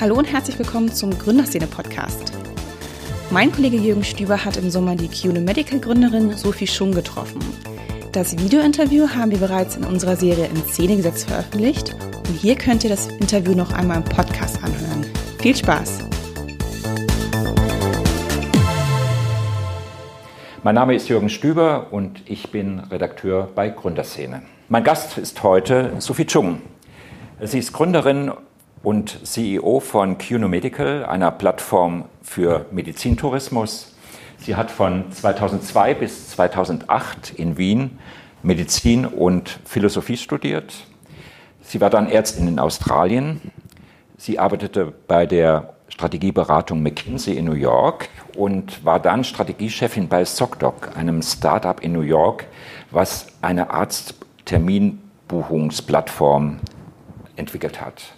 Hallo 0.00 0.14
und 0.14 0.32
herzlich 0.32 0.56
willkommen 0.56 0.92
zum 0.92 1.10
Gründerszene-Podcast. 1.10 2.32
Mein 3.32 3.50
Kollege 3.50 3.78
Jürgen 3.78 4.04
Stüber 4.04 4.44
hat 4.44 4.56
im 4.56 4.70
Sommer 4.70 4.94
die 4.94 5.08
QNO 5.08 5.40
Medical 5.40 5.80
Gründerin 5.80 6.36
Sophie 6.36 6.68
Schung 6.68 6.92
getroffen. 6.92 7.40
Das 8.12 8.38
Videointerview 8.38 9.08
haben 9.08 9.32
wir 9.32 9.38
bereits 9.38 9.74
in 9.74 9.82
unserer 9.82 10.14
Serie 10.14 10.46
in 10.46 10.56
Szene 10.68 10.94
gesetzt 10.94 11.28
veröffentlicht 11.28 11.96
und 12.28 12.36
hier 12.36 12.54
könnt 12.54 12.84
ihr 12.84 12.90
das 12.90 13.08
Interview 13.08 13.56
noch 13.56 13.72
einmal 13.72 13.96
im 13.96 14.04
Podcast 14.04 14.62
anhören. 14.62 15.04
Viel 15.40 15.56
Spaß! 15.56 16.04
Mein 20.62 20.76
Name 20.76 20.94
ist 20.94 21.08
Jürgen 21.08 21.28
Stüber 21.28 21.88
und 21.90 22.22
ich 22.26 22.52
bin 22.52 22.78
Redakteur 22.78 23.48
bei 23.52 23.68
Gründerszene. 23.70 24.42
Mein 24.68 24.84
Gast 24.84 25.18
ist 25.18 25.42
heute 25.42 25.94
Sophie 25.98 26.26
Chung. 26.26 26.62
Sie 27.40 27.58
ist 27.58 27.72
Gründerin 27.72 28.30
und 28.82 29.26
CEO 29.26 29.80
von 29.80 30.18
QNO 30.18 30.48
Medical, 30.48 31.04
einer 31.04 31.30
Plattform 31.30 32.04
für 32.22 32.66
Medizintourismus. 32.70 33.94
Sie 34.38 34.56
hat 34.56 34.70
von 34.70 35.10
2002 35.10 35.94
bis 35.94 36.30
2008 36.30 37.34
in 37.36 37.58
Wien 37.58 37.98
Medizin 38.42 39.04
und 39.04 39.58
Philosophie 39.64 40.16
studiert. 40.16 40.86
Sie 41.60 41.80
war 41.80 41.90
dann 41.90 42.08
Ärztin 42.08 42.48
in 42.48 42.58
Australien. 42.58 43.52
Sie 44.16 44.38
arbeitete 44.38 44.94
bei 45.06 45.26
der 45.26 45.74
Strategieberatung 45.88 46.82
McKinsey 46.82 47.36
in 47.36 47.44
New 47.46 47.54
York 47.54 48.08
und 48.36 48.84
war 48.84 49.00
dann 49.00 49.24
Strategiechefin 49.24 50.08
bei 50.08 50.24
ZocDoc, 50.24 50.96
einem 50.96 51.22
Startup 51.22 51.80
in 51.80 51.92
New 51.92 52.02
York, 52.02 52.46
was 52.90 53.26
eine 53.42 53.70
Arztterminbuchungsplattform 53.70 56.58
entwickelt 57.36 57.80
hat. 57.80 58.17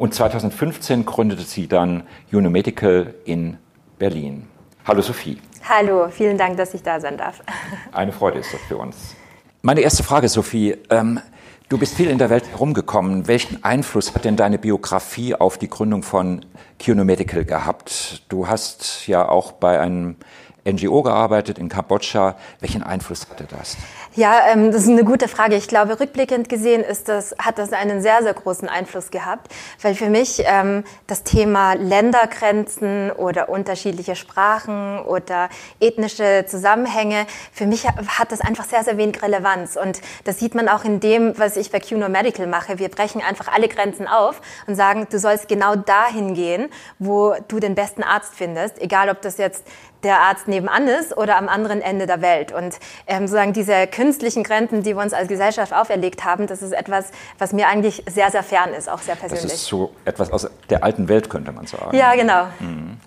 Und 0.00 0.14
2015 0.14 1.04
gründete 1.04 1.42
sie 1.42 1.68
dann 1.68 2.04
Unomedical 2.32 3.12
in 3.26 3.58
Berlin. 3.98 4.48
Hallo 4.86 5.02
Sophie. 5.02 5.36
Hallo, 5.68 6.08
vielen 6.08 6.38
Dank, 6.38 6.56
dass 6.56 6.72
ich 6.72 6.82
da 6.82 6.98
sein 7.00 7.18
darf. 7.18 7.42
Eine 7.92 8.10
Freude 8.10 8.38
ist 8.38 8.50
das 8.50 8.62
für 8.62 8.78
uns. 8.78 9.14
Meine 9.60 9.82
erste 9.82 10.02
Frage, 10.02 10.30
Sophie. 10.30 10.78
Ähm, 10.88 11.20
du 11.68 11.76
bist 11.76 11.96
viel 11.96 12.08
in 12.08 12.16
der 12.16 12.30
Welt 12.30 12.48
herumgekommen. 12.48 13.28
Welchen 13.28 13.62
Einfluss 13.62 14.14
hat 14.14 14.24
denn 14.24 14.36
deine 14.36 14.56
Biografie 14.56 15.34
auf 15.34 15.58
die 15.58 15.68
Gründung 15.68 16.02
von 16.02 16.46
Kyono 16.78 17.04
Medical 17.04 17.44
gehabt? 17.44 18.22
Du 18.30 18.48
hast 18.48 19.06
ja 19.06 19.28
auch 19.28 19.52
bei 19.52 19.80
einem 19.80 20.16
NGO 20.66 21.02
gearbeitet 21.02 21.58
in 21.58 21.68
Kambodscha. 21.68 22.36
Welchen 22.60 22.82
Einfluss 22.82 23.28
hatte 23.28 23.44
das? 23.44 23.76
Ja, 24.16 24.48
ähm, 24.48 24.72
das 24.72 24.82
ist 24.82 24.88
eine 24.88 25.04
gute 25.04 25.28
Frage. 25.28 25.54
Ich 25.54 25.68
glaube, 25.68 26.00
rückblickend 26.00 26.48
gesehen 26.48 26.82
ist 26.82 27.08
das, 27.08 27.32
hat 27.38 27.58
das 27.58 27.72
einen 27.72 28.02
sehr, 28.02 28.24
sehr 28.24 28.34
großen 28.34 28.68
Einfluss 28.68 29.12
gehabt, 29.12 29.54
weil 29.82 29.94
für 29.94 30.10
mich 30.10 30.42
ähm, 30.46 30.82
das 31.06 31.22
Thema 31.22 31.74
Ländergrenzen 31.74 33.12
oder 33.12 33.48
unterschiedliche 33.48 34.16
Sprachen 34.16 34.98
oder 34.98 35.48
ethnische 35.78 36.44
Zusammenhänge, 36.48 37.24
für 37.52 37.66
mich 37.66 37.86
hat 37.86 38.32
das 38.32 38.40
einfach 38.40 38.64
sehr, 38.64 38.82
sehr 38.82 38.96
wenig 38.96 39.22
Relevanz. 39.22 39.76
Und 39.76 40.00
das 40.24 40.40
sieht 40.40 40.56
man 40.56 40.68
auch 40.68 40.84
in 40.84 40.98
dem, 40.98 41.38
was 41.38 41.56
ich 41.56 41.70
bei 41.70 41.78
QNO 41.78 42.08
Medical 42.08 42.48
mache. 42.48 42.80
Wir 42.80 42.88
brechen 42.88 43.22
einfach 43.22 43.46
alle 43.46 43.68
Grenzen 43.68 44.08
auf 44.08 44.40
und 44.66 44.74
sagen, 44.74 45.06
du 45.08 45.20
sollst 45.20 45.46
genau 45.46 45.76
dahin 45.76 46.34
gehen, 46.34 46.68
wo 46.98 47.36
du 47.46 47.60
den 47.60 47.76
besten 47.76 48.02
Arzt 48.02 48.32
findest, 48.34 48.82
egal 48.82 49.08
ob 49.08 49.22
das 49.22 49.38
jetzt 49.38 49.64
der 50.02 50.20
Arzt 50.20 50.48
nebenan 50.48 50.88
ist 50.88 51.16
oder 51.16 51.36
am 51.36 51.48
anderen 51.48 51.80
Ende 51.80 52.06
der 52.06 52.22
Welt. 52.22 52.52
Und 52.52 52.78
ähm, 53.06 53.26
sozusagen 53.26 53.52
diese 53.52 53.86
künstlichen 53.86 54.42
Grenzen, 54.42 54.82
die 54.82 54.96
wir 54.96 55.02
uns 55.02 55.12
als 55.12 55.28
Gesellschaft 55.28 55.72
auferlegt 55.72 56.24
haben, 56.24 56.46
das 56.46 56.62
ist 56.62 56.72
etwas, 56.72 57.06
was 57.38 57.52
mir 57.52 57.68
eigentlich 57.68 58.02
sehr, 58.08 58.30
sehr 58.30 58.42
fern 58.42 58.72
ist, 58.72 58.88
auch 58.88 59.00
sehr 59.00 59.16
persönlich. 59.16 59.44
Das 59.44 59.54
ist 59.54 59.66
so 59.66 59.92
etwas 60.04 60.30
aus 60.32 60.48
der 60.68 60.84
alten 60.84 61.08
Welt, 61.08 61.30
könnte 61.30 61.52
man 61.52 61.66
sagen. 61.66 61.96
Ja, 61.96 62.14
genau. 62.14 62.46
Mhm. 62.58 62.98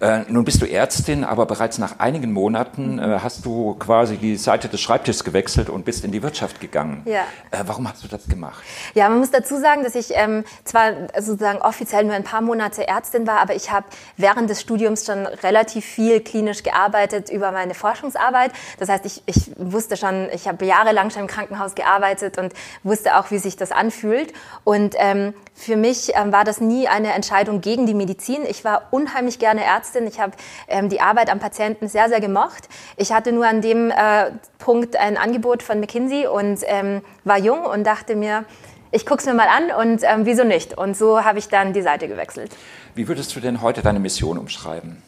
Äh, 0.00 0.20
nun 0.28 0.44
bist 0.44 0.60
du 0.60 0.66
Ärztin, 0.66 1.24
aber 1.24 1.46
bereits 1.46 1.78
nach 1.78 1.98
einigen 1.98 2.32
Monaten 2.32 2.98
äh, 2.98 3.18
hast 3.22 3.44
du 3.44 3.74
quasi 3.74 4.16
die 4.16 4.36
Seite 4.36 4.68
des 4.68 4.80
Schreibtisches 4.80 5.22
gewechselt 5.22 5.70
und 5.70 5.84
bist 5.84 6.04
in 6.04 6.10
die 6.10 6.22
Wirtschaft 6.22 6.60
gegangen. 6.60 7.02
Ja. 7.04 7.20
Äh, 7.50 7.64
warum 7.66 7.88
hast 7.88 8.02
du 8.02 8.08
das 8.08 8.26
gemacht? 8.26 8.62
Ja, 8.94 9.08
man 9.08 9.18
muss 9.18 9.30
dazu 9.30 9.58
sagen, 9.58 9.84
dass 9.84 9.94
ich 9.94 10.10
ähm, 10.14 10.44
zwar 10.64 10.92
sozusagen 11.18 11.60
offiziell 11.60 12.04
nur 12.04 12.14
ein 12.14 12.24
paar 12.24 12.40
Monate 12.40 12.88
Ärztin 12.88 13.26
war, 13.26 13.40
aber 13.40 13.54
ich 13.54 13.70
habe 13.70 13.86
während 14.16 14.50
des 14.50 14.60
Studiums 14.60 15.06
schon 15.06 15.26
relativ 15.26 15.84
viel 15.84 16.20
klinisch 16.20 16.62
gearbeitet 16.62 17.30
über 17.30 17.52
meine 17.52 17.74
Forschungsarbeit. 17.74 18.52
Das 18.78 18.88
heißt, 18.88 19.06
ich, 19.06 19.22
ich 19.26 19.52
wusste 19.56 19.96
schon, 19.96 20.28
ich 20.32 20.48
habe 20.48 20.64
jahrelang 20.64 21.10
schon 21.10 21.22
im 21.22 21.28
Krankenhaus 21.28 21.74
gearbeitet 21.74 22.38
und 22.38 22.52
wusste 22.82 23.16
auch, 23.16 23.30
wie 23.30 23.38
sich 23.38 23.56
das 23.56 23.70
anfühlt. 23.70 24.32
Und 24.64 24.94
ähm, 24.98 25.34
für 25.54 25.76
mich 25.76 26.12
ähm, 26.14 26.32
war 26.32 26.44
das 26.44 26.60
nie 26.60 26.88
eine 26.88 27.12
Entscheidung 27.12 27.60
gegen 27.60 27.86
die 27.86 27.94
Medizin. 27.94 28.44
Ich 28.48 28.64
war 28.64 28.88
unheimlich 28.90 29.38
gerne 29.38 29.51
Ärztin. 29.60 30.06
Ich 30.06 30.20
habe 30.20 30.32
ähm, 30.68 30.88
die 30.88 31.00
Arbeit 31.00 31.30
am 31.30 31.38
Patienten 31.38 31.88
sehr, 31.88 32.08
sehr 32.08 32.20
gemocht. 32.20 32.68
Ich 32.96 33.12
hatte 33.12 33.32
nur 33.32 33.46
an 33.46 33.60
dem 33.60 33.90
äh, 33.90 34.30
Punkt 34.58 34.96
ein 34.96 35.16
Angebot 35.16 35.62
von 35.62 35.80
McKinsey 35.80 36.26
und 36.26 36.60
ähm, 36.66 37.02
war 37.24 37.38
jung 37.38 37.64
und 37.64 37.84
dachte 37.84 38.16
mir, 38.16 38.44
ich 38.92 39.06
gucke 39.06 39.20
es 39.20 39.26
mir 39.26 39.34
mal 39.34 39.48
an 39.48 39.70
und 39.88 40.02
ähm, 40.04 40.26
wieso 40.26 40.44
nicht? 40.44 40.76
Und 40.76 40.96
so 40.96 41.24
habe 41.24 41.38
ich 41.38 41.48
dann 41.48 41.72
die 41.72 41.82
Seite 41.82 42.08
gewechselt. 42.08 42.54
Wie 42.94 43.08
würdest 43.08 43.34
du 43.34 43.40
denn 43.40 43.62
heute 43.62 43.82
deine 43.82 43.98
Mission 43.98 44.38
umschreiben? 44.38 45.02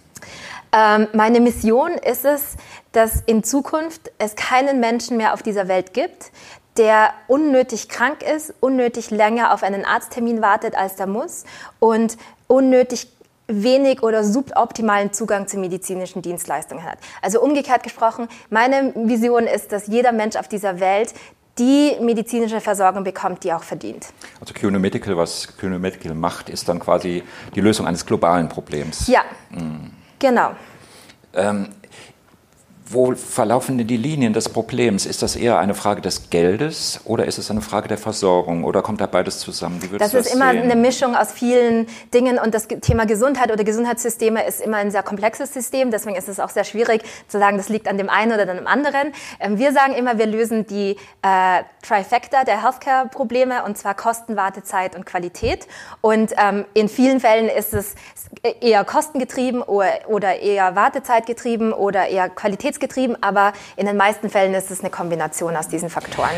Ähm, 0.72 1.06
meine 1.12 1.40
Mission 1.40 1.92
ist 1.92 2.24
es, 2.24 2.56
dass 2.92 3.22
in 3.26 3.44
Zukunft 3.44 4.10
es 4.18 4.34
keinen 4.34 4.80
Menschen 4.80 5.16
mehr 5.16 5.34
auf 5.34 5.42
dieser 5.42 5.68
Welt 5.68 5.92
gibt, 5.94 6.32
der 6.76 7.12
unnötig 7.28 7.88
krank 7.88 8.22
ist, 8.22 8.54
unnötig 8.60 9.10
länger 9.10 9.54
auf 9.54 9.62
einen 9.62 9.84
Arzttermin 9.84 10.42
wartet, 10.42 10.74
als 10.74 10.94
er 10.98 11.06
muss 11.06 11.44
und 11.78 12.16
unnötig 12.48 13.08
wenig 13.46 14.02
oder 14.02 14.24
suboptimalen 14.24 15.12
Zugang 15.12 15.46
zu 15.46 15.58
medizinischen 15.58 16.22
Dienstleistungen 16.22 16.84
hat. 16.84 16.98
Also 17.20 17.40
umgekehrt 17.40 17.82
gesprochen, 17.82 18.28
meine 18.50 18.92
Vision 18.94 19.44
ist, 19.44 19.72
dass 19.72 19.86
jeder 19.86 20.12
Mensch 20.12 20.36
auf 20.36 20.48
dieser 20.48 20.80
Welt 20.80 21.14
die 21.58 21.96
medizinische 22.00 22.60
Versorgung 22.60 23.04
bekommt, 23.04 23.44
die 23.44 23.52
auch 23.52 23.62
verdient. 23.62 24.08
Also 24.40 24.54
QNO 24.54 24.78
Medical, 24.78 25.16
was 25.16 25.56
QNO 25.56 25.78
Medical 25.78 26.14
macht, 26.14 26.48
ist 26.48 26.68
dann 26.68 26.80
quasi 26.80 27.22
die 27.54 27.60
Lösung 27.60 27.86
eines 27.86 28.04
globalen 28.04 28.48
Problems. 28.48 29.06
Ja, 29.06 29.20
mhm. 29.50 29.92
genau. 30.18 30.52
Ähm, 31.32 31.68
wo 32.86 33.14
verlaufen 33.14 33.78
denn 33.78 33.86
die 33.86 33.96
Linien 33.96 34.34
des 34.34 34.50
Problems? 34.50 35.06
Ist 35.06 35.22
das 35.22 35.36
eher 35.36 35.58
eine 35.58 35.74
Frage 35.74 36.02
des 36.02 36.28
Geldes 36.28 37.00
oder 37.04 37.24
ist 37.24 37.38
es 37.38 37.50
eine 37.50 37.62
Frage 37.62 37.88
der 37.88 37.96
Versorgung 37.96 38.64
oder 38.64 38.82
kommt 38.82 39.00
da 39.00 39.06
beides 39.06 39.38
zusammen? 39.38 39.80
Das, 39.98 40.12
das 40.12 40.26
ist 40.26 40.34
immer 40.34 40.50
sehen? 40.50 40.62
eine 40.62 40.76
Mischung 40.76 41.16
aus 41.16 41.32
vielen 41.32 41.86
Dingen 42.12 42.38
und 42.38 42.52
das 42.52 42.68
Thema 42.68 43.06
Gesundheit 43.06 43.50
oder 43.50 43.64
Gesundheitssysteme 43.64 44.46
ist 44.46 44.60
immer 44.60 44.76
ein 44.76 44.90
sehr 44.90 45.02
komplexes 45.02 45.54
System. 45.54 45.90
Deswegen 45.90 46.16
ist 46.16 46.28
es 46.28 46.38
auch 46.38 46.50
sehr 46.50 46.64
schwierig 46.64 47.02
zu 47.26 47.38
sagen, 47.38 47.56
das 47.56 47.70
liegt 47.70 47.88
an 47.88 47.96
dem 47.96 48.10
einen 48.10 48.32
oder 48.32 48.44
dem 48.44 48.66
anderen. 48.66 49.12
Ähm, 49.40 49.58
wir 49.58 49.72
sagen 49.72 49.94
immer, 49.94 50.18
wir 50.18 50.26
lösen 50.26 50.66
die 50.66 50.96
äh, 51.22 51.62
Trifecta 51.82 52.44
der 52.44 52.62
Healthcare-Probleme 52.62 53.64
und 53.64 53.78
zwar 53.78 53.94
Kosten, 53.94 54.36
Wartezeit 54.36 54.94
und 54.94 55.06
Qualität. 55.06 55.66
Und 56.02 56.34
ähm, 56.36 56.66
in 56.74 56.90
vielen 56.90 57.20
Fällen 57.20 57.48
ist 57.48 57.72
es 57.72 57.94
eher 58.60 58.84
kostengetrieben 58.84 59.62
oder, 59.62 59.88
oder 60.08 60.40
eher 60.40 60.76
Wartezeitgetrieben 60.76 61.72
oder 61.72 62.08
eher 62.08 62.28
Qualität 62.28 62.73
qualitätsgetrieben, 62.74 63.22
aber 63.22 63.52
in 63.76 63.86
den 63.86 63.96
meisten 63.96 64.30
Fällen 64.30 64.54
ist 64.54 64.70
es 64.70 64.80
eine 64.80 64.90
Kombination 64.90 65.56
aus 65.56 65.68
diesen 65.68 65.90
Faktoren. 65.90 66.30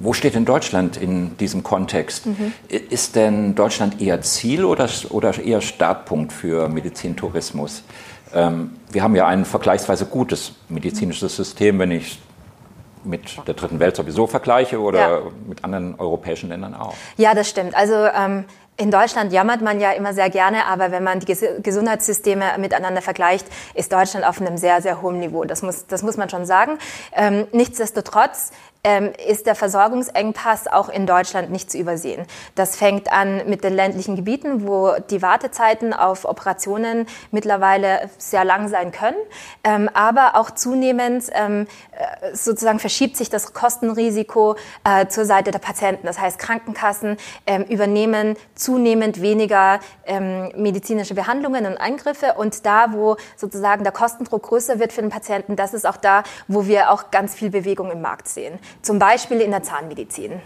Wo 0.00 0.12
steht 0.12 0.34
denn 0.34 0.44
Deutschland 0.44 0.96
in 0.96 1.36
diesem 1.38 1.62
Kontext? 1.62 2.26
Mhm. 2.26 2.52
Ist 2.68 3.16
denn 3.16 3.54
Deutschland 3.54 4.00
eher 4.00 4.20
Ziel 4.22 4.64
oder, 4.64 4.88
oder 5.10 5.38
eher 5.38 5.60
Startpunkt 5.60 6.32
für 6.32 6.68
Medizintourismus? 6.68 7.82
Ähm, 8.34 8.72
wir 8.90 9.02
haben 9.02 9.14
ja 9.14 9.26
ein 9.26 9.44
vergleichsweise 9.44 10.06
gutes 10.06 10.52
medizinisches 10.68 11.36
System, 11.36 11.78
wenn 11.78 11.90
ich 11.90 12.20
mit 13.04 13.46
der 13.46 13.54
dritten 13.54 13.80
Welt 13.80 13.96
sowieso 13.96 14.26
vergleiche 14.26 14.80
oder 14.80 14.98
ja. 14.98 15.22
mit 15.46 15.64
anderen 15.64 15.98
europäischen 15.98 16.48
Ländern 16.48 16.74
auch. 16.74 16.94
Ja, 17.16 17.34
das 17.34 17.48
stimmt. 17.48 17.74
Also 17.74 17.94
ähm, 17.94 18.44
in 18.76 18.90
Deutschland 18.90 19.32
jammert 19.32 19.62
man 19.62 19.78
ja 19.80 19.92
immer 19.92 20.14
sehr 20.14 20.30
gerne, 20.30 20.66
aber 20.66 20.90
wenn 20.90 21.04
man 21.04 21.20
die 21.20 21.36
Gesundheitssysteme 21.62 22.44
miteinander 22.58 23.02
vergleicht, 23.02 23.46
ist 23.74 23.92
Deutschland 23.92 24.26
auf 24.26 24.40
einem 24.40 24.56
sehr, 24.56 24.82
sehr 24.82 25.00
hohen 25.00 25.20
Niveau. 25.20 25.44
Das 25.44 25.62
muss, 25.62 25.86
das 25.86 26.02
muss 26.02 26.16
man 26.16 26.28
schon 26.28 26.44
sagen. 26.44 26.78
Ähm, 27.12 27.46
nichtsdestotrotz 27.52 28.50
ähm, 28.84 29.12
ist 29.26 29.46
der 29.46 29.54
Versorgungsengpass 29.54 30.68
auch 30.68 30.88
in 30.88 31.06
Deutschland 31.06 31.50
nicht 31.50 31.70
zu 31.70 31.78
übersehen. 31.78 32.26
Das 32.54 32.76
fängt 32.76 33.10
an 33.10 33.48
mit 33.48 33.64
den 33.64 33.72
ländlichen 33.72 34.14
Gebieten, 34.14 34.66
wo 34.66 34.92
die 35.10 35.22
Wartezeiten 35.22 35.92
auf 35.94 36.26
Operationen 36.26 37.06
mittlerweile 37.30 38.10
sehr 38.18 38.44
lang 38.44 38.68
sein 38.68 38.92
können, 38.92 39.16
ähm, 39.64 39.88
aber 39.94 40.36
auch 40.36 40.50
zunehmend 40.50 41.24
ähm, 41.32 41.66
äh, 41.92 42.34
sozusagen 42.34 42.78
verschiebt 42.78 43.16
sich 43.16 43.30
das 43.30 43.54
Kostenrisiko 43.54 44.56
äh, 44.84 45.06
zur 45.08 45.24
Seite 45.24 45.50
der 45.50 45.58
Patienten. 45.58 46.06
Das 46.06 46.20
heißt, 46.20 46.38
Krankenkassen 46.38 47.16
ähm, 47.46 47.64
übernehmen 47.64 48.36
zunehmend 48.54 49.22
weniger 49.22 49.80
ähm, 50.04 50.52
medizinische 50.56 51.14
Behandlungen 51.14 51.64
und 51.66 51.78
Eingriffe 51.78 52.34
und 52.36 52.66
da, 52.66 52.92
wo 52.92 53.16
sozusagen 53.36 53.82
der 53.82 53.92
Kostendruck 53.92 54.42
größer 54.42 54.78
wird 54.78 54.92
für 54.92 55.00
den 55.00 55.10
Patienten, 55.10 55.56
das 55.56 55.72
ist 55.72 55.86
auch 55.86 55.96
da, 55.96 56.22
wo 56.48 56.66
wir 56.66 56.90
auch 56.90 57.10
ganz 57.10 57.34
viel 57.34 57.48
Bewegung 57.48 57.90
im 57.90 58.02
Markt 58.02 58.28
sehen 58.28 58.58
zum 58.82 58.98
Beispiel 58.98 59.40
in 59.40 59.50
der 59.50 59.62
Zahnmedizin. 59.62 60.40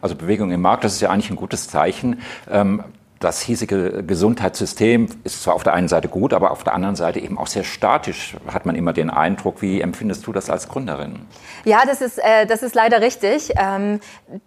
Also 0.00 0.14
Bewegung 0.14 0.50
im 0.50 0.60
Markt, 0.60 0.84
das 0.84 0.94
ist 0.94 1.00
ja 1.00 1.10
eigentlich 1.10 1.30
ein 1.30 1.36
gutes 1.36 1.68
Zeichen. 1.68 2.20
Ähm, 2.50 2.84
das 3.24 3.40
hiesige 3.40 4.04
Gesundheitssystem 4.04 5.08
ist 5.24 5.42
zwar 5.42 5.54
auf 5.54 5.62
der 5.62 5.72
einen 5.72 5.88
Seite 5.88 6.08
gut, 6.08 6.34
aber 6.34 6.50
auf 6.50 6.62
der 6.62 6.74
anderen 6.74 6.94
Seite 6.94 7.18
eben 7.20 7.38
auch 7.38 7.46
sehr 7.46 7.64
statisch, 7.64 8.36
hat 8.52 8.66
man 8.66 8.76
immer 8.76 8.92
den 8.92 9.08
Eindruck. 9.08 9.62
Wie 9.62 9.80
empfindest 9.80 10.26
du 10.26 10.32
das 10.32 10.50
als 10.50 10.68
Gründerin? 10.68 11.20
Ja, 11.64 11.82
das 11.86 12.02
ist, 12.02 12.18
äh, 12.18 12.44
das 12.46 12.62
ist 12.62 12.74
leider 12.74 13.00
richtig. 13.00 13.50
Ähm, 13.56 14.00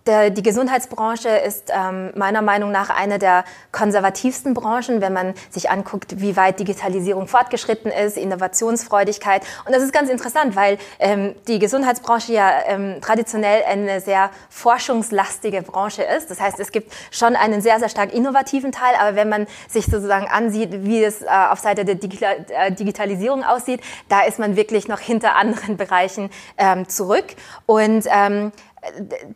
der, 0.05 0.29
die 0.29 0.43
Gesundheitsbranche 0.43 1.29
ist 1.29 1.71
ähm, 1.75 2.11
meiner 2.15 2.43
Meinung 2.43 2.71
nach 2.71 2.91
eine 2.91 3.17
der 3.17 3.45
konservativsten 3.71 4.53
Branchen, 4.53 5.01
wenn 5.01 5.13
man 5.13 5.33
sich 5.49 5.71
anguckt, 5.71 6.21
wie 6.21 6.37
weit 6.37 6.59
Digitalisierung 6.59 7.27
fortgeschritten 7.27 7.91
ist, 7.91 8.15
Innovationsfreudigkeit. 8.15 9.41
Und 9.65 9.73
das 9.75 9.81
ist 9.81 9.91
ganz 9.91 10.09
interessant, 10.11 10.55
weil 10.55 10.77
ähm, 10.99 11.33
die 11.47 11.57
Gesundheitsbranche 11.57 12.31
ja 12.31 12.51
ähm, 12.67 13.01
traditionell 13.01 13.63
eine 13.67 14.01
sehr 14.01 14.29
forschungslastige 14.49 15.63
Branche 15.63 16.03
ist. 16.03 16.29
Das 16.29 16.39
heißt, 16.39 16.59
es 16.59 16.71
gibt 16.71 16.93
schon 17.09 17.35
einen 17.35 17.61
sehr, 17.61 17.79
sehr 17.79 17.89
stark 17.89 18.13
innovativen 18.13 18.66
Teil, 18.71 18.95
aber 18.99 19.15
wenn 19.15 19.29
man 19.29 19.47
sich 19.67 19.85
sozusagen 19.85 20.27
ansieht, 20.27 20.83
wie 20.83 21.03
es 21.03 21.21
äh, 21.21 21.27
auf 21.27 21.59
Seite 21.59 21.85
der 21.85 21.95
äh, 21.95 22.71
Digitalisierung 22.71 23.43
aussieht, 23.43 23.81
da 24.09 24.21
ist 24.21 24.39
man 24.39 24.55
wirklich 24.55 24.87
noch 24.87 24.99
hinter 24.99 25.35
anderen 25.35 25.77
Bereichen 25.77 26.29
ähm, 26.57 26.87
zurück. 26.87 27.25
Und 27.65 28.05
ähm, 28.09 28.51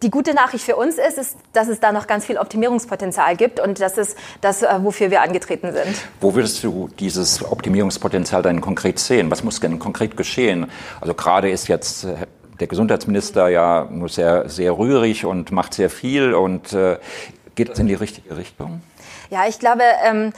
die 0.01 0.09
gute 0.09 0.33
Nachricht 0.33 0.63
für 0.63 0.75
uns 0.75 0.95
ist, 0.97 1.17
ist, 1.17 1.37
dass 1.53 1.67
es 1.67 1.79
da 1.79 1.91
noch 1.91 2.07
ganz 2.07 2.25
viel 2.25 2.37
Optimierungspotenzial 2.37 3.35
gibt 3.35 3.59
und 3.59 3.79
das 3.79 3.97
ist 3.97 4.17
das, 4.39 4.63
äh, 4.63 4.67
wofür 4.81 5.11
wir 5.11 5.21
angetreten 5.21 5.73
sind. 5.73 5.95
Wo 6.19 6.33
würdest 6.35 6.63
du 6.63 6.89
dieses 6.99 7.43
Optimierungspotenzial 7.43 8.41
dann 8.41 8.61
konkret 8.61 8.99
sehen? 8.99 9.31
Was 9.31 9.43
muss 9.43 9.59
denn 9.59 9.79
konkret 9.79 10.15
geschehen? 10.15 10.69
Also 10.99 11.13
gerade 11.13 11.49
ist 11.49 11.67
jetzt 11.67 12.05
äh, 12.05 12.15
der 12.59 12.67
Gesundheitsminister 12.67 13.49
ja 13.49 13.87
nur 13.89 14.09
sehr, 14.09 14.47
sehr 14.47 14.77
rührig 14.77 15.25
und 15.25 15.51
macht 15.51 15.73
sehr 15.73 15.89
viel 15.89 16.33
und 16.33 16.73
äh, 16.73 16.97
geht 17.55 17.69
das 17.69 17.79
in 17.79 17.87
die 17.87 17.95
richtige 17.95 18.37
Richtung? 18.37 18.81
Ja, 19.29 19.47
ich 19.47 19.59
glaube, 19.59 19.83
ähm, 20.03 20.33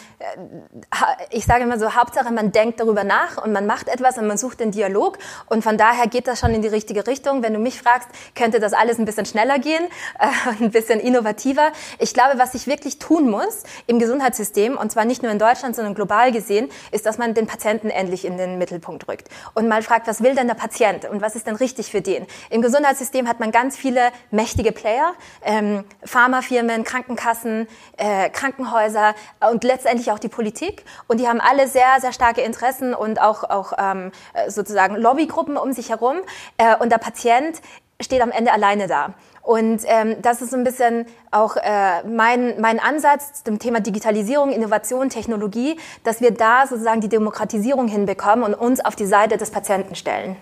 ich 1.29 1.45
sage 1.45 1.63
immer 1.63 1.79
so, 1.79 1.95
Hauptsache 1.95 2.31
man 2.31 2.51
denkt 2.51 2.79
darüber 2.79 3.03
nach 3.03 3.43
und 3.43 3.51
man 3.51 3.65
macht 3.65 3.87
etwas 3.87 4.17
und 4.17 4.27
man 4.27 4.37
sucht 4.37 4.59
den 4.59 4.71
Dialog 4.71 5.17
und 5.47 5.63
von 5.63 5.77
daher 5.77 6.07
geht 6.07 6.27
das 6.27 6.39
schon 6.39 6.53
in 6.53 6.61
die 6.61 6.67
richtige 6.67 7.07
Richtung. 7.07 7.43
Wenn 7.43 7.53
du 7.53 7.59
mich 7.59 7.79
fragst, 7.79 8.09
könnte 8.35 8.59
das 8.59 8.73
alles 8.73 8.99
ein 8.99 9.05
bisschen 9.05 9.25
schneller 9.25 9.59
gehen, 9.59 9.83
äh, 10.19 10.63
ein 10.63 10.71
bisschen 10.71 10.99
innovativer. 10.99 11.71
Ich 11.99 12.13
glaube, 12.13 12.39
was 12.39 12.53
sich 12.53 12.67
wirklich 12.67 12.99
tun 12.99 13.29
muss 13.29 13.63
im 13.87 13.99
Gesundheitssystem 13.99 14.77
und 14.77 14.91
zwar 14.91 15.05
nicht 15.05 15.23
nur 15.23 15.31
in 15.31 15.39
Deutschland, 15.39 15.75
sondern 15.75 15.95
global 15.95 16.31
gesehen, 16.31 16.69
ist, 16.91 17.05
dass 17.05 17.17
man 17.17 17.33
den 17.33 17.47
Patienten 17.47 17.89
endlich 17.89 18.25
in 18.25 18.37
den 18.37 18.57
Mittelpunkt 18.57 19.07
rückt 19.07 19.29
und 19.53 19.67
mal 19.67 19.81
fragt, 19.81 20.07
was 20.07 20.21
will 20.21 20.35
denn 20.35 20.47
der 20.47 20.55
Patient 20.55 21.05
und 21.05 21.21
was 21.21 21.35
ist 21.35 21.47
denn 21.47 21.55
richtig 21.55 21.91
für 21.91 22.01
den? 22.01 22.25
Im 22.49 22.61
Gesundheitssystem 22.61 23.27
hat 23.27 23.39
man 23.39 23.51
ganz 23.51 23.77
viele 23.77 24.11
mächtige 24.31 24.71
Player, 24.71 25.13
ähm, 25.43 25.83
Pharmafirmen, 26.03 26.83
Krankenkassen, 26.83 27.67
äh, 27.97 28.29
Krankenhäuser 28.53 29.15
und 29.51 29.63
letztendlich 29.63 30.11
auch 30.11 30.19
die 30.19 30.29
Politik. 30.29 30.83
Und 31.07 31.19
die 31.19 31.27
haben 31.27 31.41
alle 31.41 31.67
sehr, 31.67 31.99
sehr 31.99 32.13
starke 32.13 32.41
Interessen 32.41 32.93
und 32.93 33.21
auch, 33.21 33.43
auch 33.43 33.73
ähm, 33.77 34.11
sozusagen 34.47 34.95
Lobbygruppen 34.95 35.57
um 35.57 35.73
sich 35.73 35.89
herum. 35.89 36.17
Äh, 36.57 36.75
und 36.77 36.91
der 36.91 36.97
Patient 36.97 37.61
steht 38.01 38.21
am 38.21 38.31
Ende 38.31 38.51
alleine 38.51 38.87
da. 38.87 39.13
Und 39.41 39.81
ähm, 39.87 40.15
das 40.21 40.41
ist 40.41 40.51
so 40.51 40.57
ein 40.57 40.63
bisschen 40.63 41.05
auch 41.31 41.57
äh, 41.57 42.03
mein, 42.07 42.61
mein 42.61 42.79
Ansatz 42.79 43.43
zum 43.43 43.59
Thema 43.59 43.81
Digitalisierung, 43.81 44.51
Innovation, 44.51 45.09
Technologie, 45.09 45.77
dass 46.05 46.21
wir 46.21 46.31
da 46.31 46.65
sozusagen 46.65 47.01
die 47.01 47.09
Demokratisierung 47.09 47.89
hinbekommen 47.89 48.45
und 48.45 48.53
uns 48.53 48.83
auf 48.83 48.95
die 48.95 49.05
Seite 49.05 49.35
des 49.35 49.51
Patienten 49.51 49.95
stellen. 49.95 50.37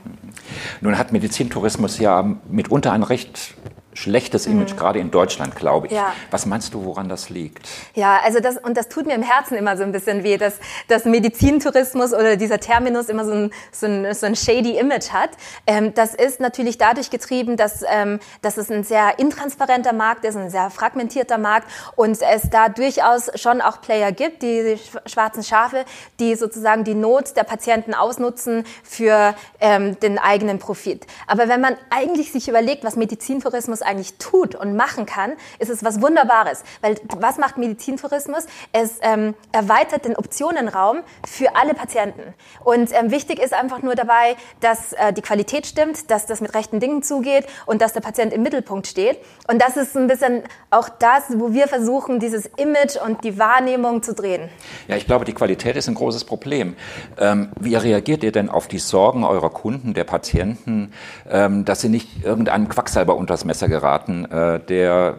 Nun 0.81 0.99
hat 0.99 1.11
Medizintourismus 1.11 1.97
ja 1.97 2.35
mitunter 2.47 2.91
ein 2.91 3.01
recht 3.01 3.55
schlechtes 3.93 4.45
Image, 4.45 4.73
mhm. 4.73 4.77
gerade 4.77 4.99
in 4.99 5.11
Deutschland, 5.11 5.55
glaube 5.55 5.87
ich. 5.87 5.93
Ja. 5.93 6.13
Was 6.29 6.45
meinst 6.45 6.73
du, 6.73 6.85
woran 6.85 7.09
das 7.09 7.29
liegt? 7.29 7.67
Ja, 7.93 8.19
also 8.23 8.39
das, 8.39 8.57
und 8.57 8.77
das 8.77 8.89
tut 8.89 9.05
mir 9.05 9.13
im 9.13 9.23
Herzen 9.23 9.55
immer 9.55 9.77
so 9.77 9.83
ein 9.83 9.91
bisschen 9.91 10.23
weh, 10.23 10.37
dass, 10.37 10.55
dass 10.87 11.05
Medizintourismus 11.05 12.13
oder 12.13 12.37
dieser 12.37 12.59
Terminus 12.59 13.09
immer 13.09 13.25
so 13.25 13.33
ein, 13.33 13.51
so 13.71 13.87
ein, 13.87 14.13
so 14.13 14.25
ein 14.25 14.35
shady 14.35 14.77
Image 14.77 15.11
hat. 15.11 15.31
Ähm, 15.67 15.93
das 15.93 16.15
ist 16.15 16.39
natürlich 16.39 16.77
dadurch 16.77 17.09
getrieben, 17.09 17.57
dass, 17.57 17.83
ähm, 17.87 18.19
dass 18.41 18.57
es 18.57 18.71
ein 18.71 18.83
sehr 18.83 19.19
intransparenter 19.19 19.93
Markt 19.93 20.25
ist, 20.25 20.35
ein 20.35 20.49
sehr 20.49 20.69
fragmentierter 20.69 21.37
Markt 21.37 21.67
und 21.95 22.11
es 22.21 22.49
da 22.49 22.69
durchaus 22.69 23.29
schon 23.35 23.61
auch 23.61 23.81
Player 23.81 24.11
gibt, 24.11 24.41
die 24.41 24.77
schwarzen 25.05 25.43
Schafe, 25.43 25.85
die 26.19 26.35
sozusagen 26.35 26.83
die 26.83 26.95
Not 26.95 27.35
der 27.35 27.43
Patienten 27.43 27.93
ausnutzen 27.93 28.65
für 28.83 29.35
ähm, 29.59 29.99
den 29.99 30.17
eigenen 30.17 30.59
Profit. 30.59 31.05
Aber 31.27 31.49
wenn 31.49 31.61
man 31.61 31.75
eigentlich 31.89 32.31
sich 32.31 32.47
überlegt, 32.47 32.83
was 32.83 32.95
Medizintourismus 32.95 33.80
Medizintourismus 33.81 33.91
eigentlich 33.91 34.13
tut 34.17 34.55
und 34.55 34.75
machen 34.75 35.05
kann, 35.05 35.33
ist 35.59 35.69
es 35.69 35.83
was 35.83 36.01
Wunderbares. 36.01 36.63
Weil 36.81 36.95
was 37.19 37.37
macht 37.37 37.57
Medizintourismus? 37.57 38.45
Es 38.71 38.99
ähm, 39.01 39.35
erweitert 39.51 40.05
den 40.05 40.15
Optionenraum 40.15 40.99
für 41.27 41.55
alle 41.55 41.73
Patienten. 41.73 42.33
Und 42.63 42.91
ähm, 42.93 43.11
wichtig 43.11 43.39
ist 43.39 43.53
einfach 43.53 43.81
nur 43.81 43.95
dabei, 43.95 44.35
dass 44.59 44.93
äh, 44.93 45.13
die 45.13 45.21
Qualität 45.21 45.65
stimmt, 45.65 46.09
dass 46.09 46.25
das 46.25 46.41
mit 46.41 46.53
rechten 46.53 46.79
Dingen 46.79 47.03
zugeht 47.03 47.45
und 47.65 47.81
dass 47.81 47.93
der 47.93 48.01
Patient 48.01 48.33
im 48.33 48.43
Mittelpunkt 48.43 48.87
steht. 48.87 49.19
Und 49.47 49.61
das 49.61 49.77
ist 49.77 49.95
ein 49.95 50.07
bisschen 50.07 50.43
auch 50.69 50.89
das, 50.89 51.23
wo 51.35 51.53
wir 51.53 51.67
versuchen, 51.67 52.19
dieses 52.19 52.45
Image 52.57 52.97
und 53.05 53.23
die 53.23 53.37
Wahrnehmung 53.37 54.03
zu 54.03 54.13
drehen. 54.13 54.49
Ja, 54.87 54.95
ich 54.95 55.05
glaube, 55.05 55.25
die 55.25 55.33
Qualität 55.33 55.75
ist 55.75 55.87
ein 55.87 55.95
großes 55.95 56.23
Problem. 56.23 56.75
Ähm, 57.17 57.51
wie 57.59 57.75
reagiert 57.75 58.23
ihr 58.23 58.31
denn 58.31 58.49
auf 58.49 58.67
die 58.67 58.79
Sorgen 58.79 59.23
eurer 59.23 59.49
Kunden, 59.49 59.93
der 59.93 60.03
Patienten, 60.03 60.93
ähm, 61.29 61.65
dass 61.65 61.81
sie 61.81 61.89
nicht 61.89 62.23
irgendeinem 62.23 62.69
Quacksalber 62.69 63.15
unters 63.15 63.45
Messer 63.45 63.67
geraten, 63.71 64.25
äh, 64.25 64.59
der 64.59 65.17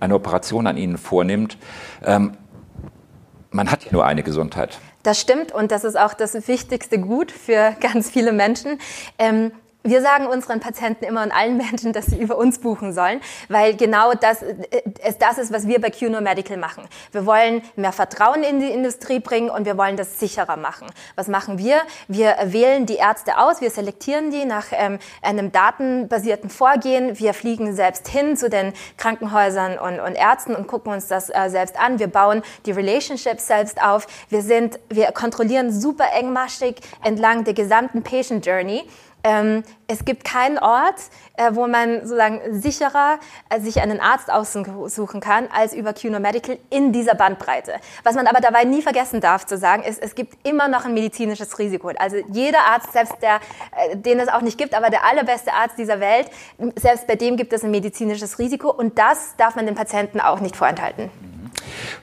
eine 0.00 0.14
Operation 0.14 0.66
an 0.66 0.76
ihnen 0.76 0.96
vornimmt. 0.96 1.58
Ähm, 2.04 2.32
man 3.50 3.70
hat 3.70 3.84
ja 3.84 3.92
nur 3.92 4.06
eine 4.06 4.22
Gesundheit. 4.22 4.78
Das 5.02 5.20
stimmt 5.20 5.52
und 5.52 5.70
das 5.70 5.84
ist 5.84 5.98
auch 5.98 6.14
das 6.14 6.48
wichtigste 6.48 6.98
Gut 7.00 7.32
für 7.32 7.76
ganz 7.80 8.10
viele 8.10 8.32
Menschen. 8.32 8.78
Ähm, 9.18 9.52
wir 9.88 10.02
sagen 10.02 10.26
unseren 10.26 10.60
Patienten 10.60 11.04
immer 11.04 11.22
und 11.22 11.32
allen 11.32 11.56
Menschen, 11.70 11.92
dass 11.92 12.06
sie 12.06 12.20
über 12.20 12.36
uns 12.36 12.58
buchen 12.58 12.92
sollen, 12.92 13.20
weil 13.48 13.76
genau 13.76 14.12
das, 14.14 14.42
äh, 14.42 14.82
das 15.18 15.38
ist, 15.38 15.52
was 15.52 15.66
wir 15.66 15.80
bei 15.80 15.90
QNO 15.90 16.20
Medical 16.20 16.56
machen. 16.56 16.84
Wir 17.12 17.26
wollen 17.26 17.62
mehr 17.76 17.92
Vertrauen 17.92 18.42
in 18.42 18.60
die 18.60 18.70
Industrie 18.70 19.20
bringen 19.20 19.50
und 19.50 19.66
wir 19.66 19.76
wollen 19.76 19.96
das 19.96 20.18
sicherer 20.20 20.56
machen. 20.56 20.86
Was 21.16 21.28
machen 21.28 21.58
wir? 21.58 21.82
Wir 22.06 22.36
wählen 22.44 22.86
die 22.86 22.96
Ärzte 22.96 23.38
aus, 23.38 23.60
wir 23.60 23.70
selektieren 23.70 24.30
die 24.30 24.44
nach 24.44 24.66
ähm, 24.72 24.98
einem 25.22 25.52
datenbasierten 25.52 26.50
Vorgehen. 26.50 27.18
Wir 27.18 27.34
fliegen 27.34 27.74
selbst 27.74 28.08
hin 28.08 28.36
zu 28.36 28.48
den 28.48 28.72
Krankenhäusern 28.96 29.78
und, 29.78 30.00
und 30.00 30.14
Ärzten 30.14 30.54
und 30.54 30.66
gucken 30.66 30.92
uns 30.92 31.08
das 31.08 31.30
äh, 31.30 31.48
selbst 31.48 31.78
an. 31.78 31.98
Wir 31.98 32.08
bauen 32.08 32.42
die 32.66 32.72
Relationships 32.72 33.46
selbst 33.46 33.82
auf. 33.82 34.06
Wir 34.28 34.42
sind, 34.42 34.78
wir 34.88 35.12
kontrollieren 35.12 35.72
super 35.72 36.06
engmaschig 36.14 36.76
entlang 37.02 37.44
der 37.44 37.54
gesamten 37.54 38.02
Patient 38.02 38.44
Journey. 38.44 38.84
Ähm, 39.24 39.64
es 39.88 40.04
gibt 40.04 40.24
keinen 40.24 40.58
Ort, 40.58 40.96
äh, 41.36 41.50
wo 41.52 41.66
man 41.66 42.02
sozusagen 42.02 42.40
sicherer 42.60 43.18
äh, 43.48 43.60
sich 43.60 43.80
einen 43.80 44.00
Arzt 44.00 44.30
aussuchen 44.30 45.20
kann 45.20 45.48
als 45.52 45.74
über 45.74 45.92
QNO 45.92 46.20
Medical 46.20 46.58
in 46.70 46.92
dieser 46.92 47.14
Bandbreite. 47.14 47.74
Was 48.04 48.14
man 48.14 48.26
aber 48.26 48.40
dabei 48.40 48.64
nie 48.64 48.80
vergessen 48.80 49.20
darf 49.20 49.44
zu 49.44 49.58
sagen, 49.58 49.82
ist, 49.82 50.00
es 50.00 50.14
gibt 50.14 50.46
immer 50.46 50.68
noch 50.68 50.84
ein 50.84 50.94
medizinisches 50.94 51.58
Risiko. 51.58 51.90
Also 51.98 52.18
jeder 52.30 52.60
Arzt, 52.60 52.92
selbst 52.92 53.16
der, 53.20 53.40
äh, 53.76 53.96
den 53.96 54.20
es 54.20 54.28
auch 54.28 54.42
nicht 54.42 54.56
gibt, 54.56 54.74
aber 54.74 54.88
der 54.90 55.04
allerbeste 55.04 55.52
Arzt 55.52 55.78
dieser 55.78 56.00
Welt, 56.00 56.30
selbst 56.76 57.06
bei 57.06 57.16
dem 57.16 57.36
gibt 57.36 57.52
es 57.52 57.64
ein 57.64 57.70
medizinisches 57.70 58.38
Risiko 58.38 58.70
und 58.70 58.98
das 58.98 59.34
darf 59.36 59.56
man 59.56 59.66
den 59.66 59.74
Patienten 59.74 60.20
auch 60.20 60.40
nicht 60.40 60.54
vorenthalten. 60.54 61.10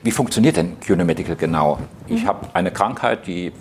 Wie 0.02 0.10
funktioniert 0.10 0.56
denn 0.56 0.78
QNO 0.80 1.04
Medical 1.04 1.36
genau? 1.36 1.78
Ich 2.06 2.22
mhm. 2.22 2.28
habe 2.28 2.48
eine 2.52 2.70
Krankheit, 2.70 3.26
die 3.26 3.52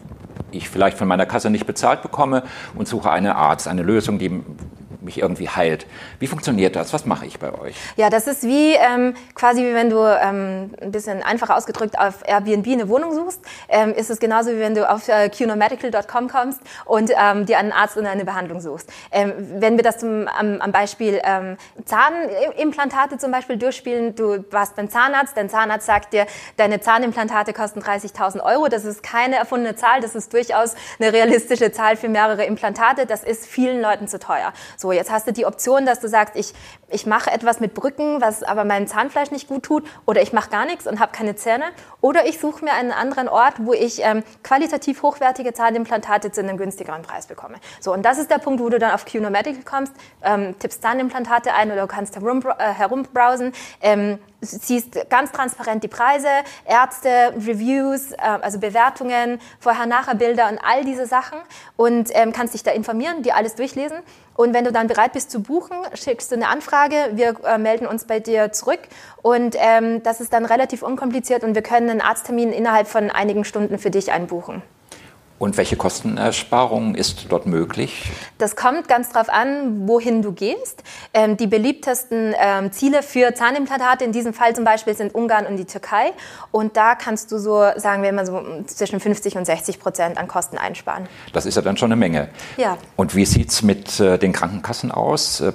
ich 0.56 0.70
vielleicht 0.70 0.98
von 0.98 1.08
meiner 1.08 1.26
Kasse 1.26 1.50
nicht 1.50 1.66
bezahlt 1.66 2.02
bekomme 2.02 2.44
und 2.76 2.88
suche 2.88 3.12
einen 3.12 3.32
Arzt, 3.32 3.68
eine 3.68 3.84
Lösung, 3.84 4.20
die 4.20 4.44
mich 5.06 5.20
irgendwie 5.20 5.50
heilt. 5.50 5.86
Wie 6.20 6.28
funktioniert 6.28 6.76
das? 6.76 6.94
Was 6.94 7.06
mache 7.06 7.26
ich 7.26 7.40
bei 7.40 7.54
euch? 7.54 7.76
Ja, 7.96 8.10
das 8.10 8.28
ist 8.28 8.44
wie 8.44 8.74
ähm, 8.74 9.16
quasi 9.34 9.64
wie 9.64 9.74
wenn 9.74 9.90
du 9.90 10.00
ähm, 10.00 10.72
ein 10.82 10.92
bisschen 10.92 11.24
einfacher 11.24 11.56
ausgedrückt 11.56 11.98
auf 11.98 12.28
Airbnb 12.28 12.68
eine 12.68 12.90
Wohnung 12.90 13.14
suchst, 13.14 13.42
ähm, 13.70 13.94
ist 13.94 14.10
es 14.10 14.20
genauso 14.20 14.52
wie 14.52 14.60
wenn 14.60 14.76
du 14.76 14.90
auf 14.90 15.08
äh, 15.08 15.30
qnomedical.com 15.30 16.28
kommst 16.28 16.60
und 16.86 17.12
ähm, 17.18 17.46
dir 17.46 17.58
einen 17.60 17.72
Arzt 17.72 17.98
und 17.98 18.06
eine 18.06 18.26
Behandlung 18.26 18.60
suchst. 18.60 18.92
Ähm, 19.12 19.34
wenn 19.38 19.78
wir 19.78 19.84
das 19.84 20.00
zum, 20.00 20.28
am, 20.28 20.60
am 20.60 20.72
Beispiel 20.72 21.22
ähm, 21.24 21.58
Zahnimplantate 21.86 23.18
zum 23.18 23.32
Beispiel 23.32 23.58
durchspielen, 23.58 24.16
du 24.16 24.44
warst 24.52 24.76
beim 24.76 24.90
Zahnarzt, 24.90 25.38
dein 25.38 25.50
Zahnarzt 25.50 25.86
sagt 25.86 26.14
dir, 26.14 26.26
deine 26.58 26.80
Zahnimplantate 26.82 27.54
kosten 27.54 27.80
30.000 27.80 28.44
Euro. 28.44 28.68
Das 28.68 28.86
ist 28.86 29.04
keine 29.04 29.36
erfundene 29.36 29.76
Zahl, 29.76 30.02
das 30.02 30.16
ist 30.16 30.34
durchaus 30.34 30.76
eine 31.00 31.14
realistische 31.14 31.72
Zahl 31.72 31.96
für 31.96 32.10
mehrere 32.10 32.46
Implantate. 32.46 33.06
Das 33.06 33.24
ist 33.24 33.46
vielen 33.46 33.82
Leuten 33.82 34.08
zu 34.08 34.20
teuer. 34.20 34.54
So, 34.78 34.92
jetzt 34.96 35.12
hast 35.12 35.28
du 35.28 35.34
die 35.34 35.46
Option, 35.46 35.86
dass 35.86 36.00
du 36.00 36.08
sagst, 36.08 36.36
ich, 36.36 36.54
ich 36.90 37.06
mache 37.06 37.32
etwas 37.32 37.60
mit 37.60 37.74
Brücken, 37.74 38.22
was 38.22 38.44
aber 38.44 38.66
meinem 38.66 38.88
Zahnfleisch 38.88 39.32
nicht 39.32 39.48
gut 39.48 39.64
tut, 39.64 39.84
oder 40.06 40.22
ich 40.22 40.34
mache 40.34 40.50
gar 40.50 40.66
nichts 40.66 40.88
und 40.88 41.00
habe 41.00 41.12
keine 41.12 41.36
Zähne, 41.36 41.66
oder 42.02 42.26
ich 42.26 42.40
suche 42.40 42.64
mir 42.64 42.74
einen 42.74 42.92
anderen 42.92 43.28
Ort, 43.28 43.56
wo 43.60 43.74
ich 43.74 44.02
ähm, 44.04 44.24
qualitativ 44.44 45.02
hochwertige 45.02 45.54
Zahnimplantate 45.54 46.32
zu 46.32 46.42
einem 46.42 46.58
günstigeren 46.58 47.02
Preis 47.02 47.28
bekomme. 47.28 47.56
So, 47.80 47.94
und 47.94 48.04
das 48.04 48.18
ist 48.18 48.32
der 48.32 48.40
Punkt, 48.40 48.62
wo 48.62 48.70
du 48.70 48.80
dann 48.80 48.92
auf 48.92 49.06
QNO 49.06 49.30
Medical 49.30 49.64
kommst, 49.64 49.94
ähm, 50.24 50.58
tippst 50.60 50.82
Zahnimplantate 50.82 51.54
ein 51.54 51.72
oder 51.72 51.82
du 51.82 51.88
kannst 51.88 52.16
herum, 52.16 52.44
äh, 52.58 52.74
herumbrowsen. 52.74 53.54
Ähm, 53.82 54.20
siehst 54.46 55.10
ganz 55.10 55.32
transparent 55.32 55.84
die 55.84 55.88
Preise, 55.88 56.28
Ärzte, 56.66 57.34
Reviews, 57.36 58.12
äh, 58.12 58.18
also 58.20 58.60
Bewertungen, 58.60 59.40
Vorher-Nachher-Bilder 59.60 60.50
und 60.50 60.60
all 60.60 60.86
diese 60.86 61.06
Sachen 61.06 61.40
und 61.76 62.10
ähm, 62.14 62.32
kannst 62.32 62.54
dich 62.54 62.64
da 62.64 62.72
informieren, 62.72 63.24
dir 63.24 63.36
alles 63.36 63.56
durchlesen. 63.56 63.98
Und 64.36 64.54
wenn 64.54 64.66
du 64.66 64.72
dann 64.72 64.88
bereit 64.88 65.14
bist 65.14 65.32
zu 65.32 65.42
buchen, 65.42 65.78
schickst 65.94 66.32
du 66.32 66.36
eine 66.36 66.48
Anfrage, 66.48 66.96
wir 67.14 67.36
äh, 67.46 67.58
melden 67.58 67.88
uns 67.88 68.06
bei 68.06 68.20
dir 68.20 68.52
zurück 68.52 68.82
und 69.22 69.56
ähm, 69.58 70.04
das 70.04 70.20
ist 70.20 70.34
dann 70.34 70.46
relativ 70.46 70.84
unkompliziert 70.84 71.44
und 71.44 71.56
wir 71.56 71.62
können 71.62 71.90
einen 71.90 72.02
Arzttermin 72.02 72.52
innerhalb 72.52 72.88
von 72.88 73.12
einigen 73.12 73.46
Stunden 73.46 73.80
für 73.80 73.92
dich 73.92 74.12
einbuchen. 74.12 74.62
Und 75.38 75.58
welche 75.58 75.76
Kostenersparung 75.76 76.96
ist 76.96 77.26
dort 77.30 77.46
möglich? 77.46 78.10
Das 78.38 78.56
kommt 78.56 78.88
ganz 78.88 79.10
drauf 79.10 79.28
an, 79.28 79.88
wohin 79.88 80.22
du 80.22 80.32
gehst. 80.32 80.82
Ähm, 81.14 81.36
die 81.36 81.48
beliebtesten 81.48 82.34
ähm, 82.40 82.72
Ziele 82.72 83.04
für 83.04 83.34
Zahnimplantate 83.34 84.06
in 84.06 84.14
diesem 84.14 84.34
Fall 84.34 84.56
zum 84.56 84.64
Beispiel 84.64 84.96
sind 84.96 85.14
Ungarn 85.14 85.46
und 85.46 85.58
die 85.58 85.66
Türkei. 85.66 86.14
Und 86.52 86.78
da 86.78 86.96
kannst 86.96 87.34
du 87.34 87.38
so, 87.38 87.66
sagen 87.76 88.02
wir 88.02 88.14
mal 88.14 88.26
so 88.26 88.42
zwischen 88.66 89.02
50 89.02 89.38
und 89.38 89.46
60 89.46 89.80
Prozent 89.80 90.18
an 90.18 90.30
Kosten 90.30 90.58
einsparen. 90.58 91.08
Das 91.34 91.46
ist 91.46 91.56
ja 91.56 91.62
dann 91.62 91.76
schon 91.76 91.92
eine 91.92 91.98
Menge. 91.98 92.30
Ja. 92.56 92.78
Und 92.96 93.14
wie 93.14 93.26
sieht 93.26 93.50
es 93.50 93.62
mit 93.62 94.00
äh, 94.00 94.18
den 94.18 94.32
Krankenkassen 94.32 94.92
aus? 94.92 95.42
Äh, 95.42 95.52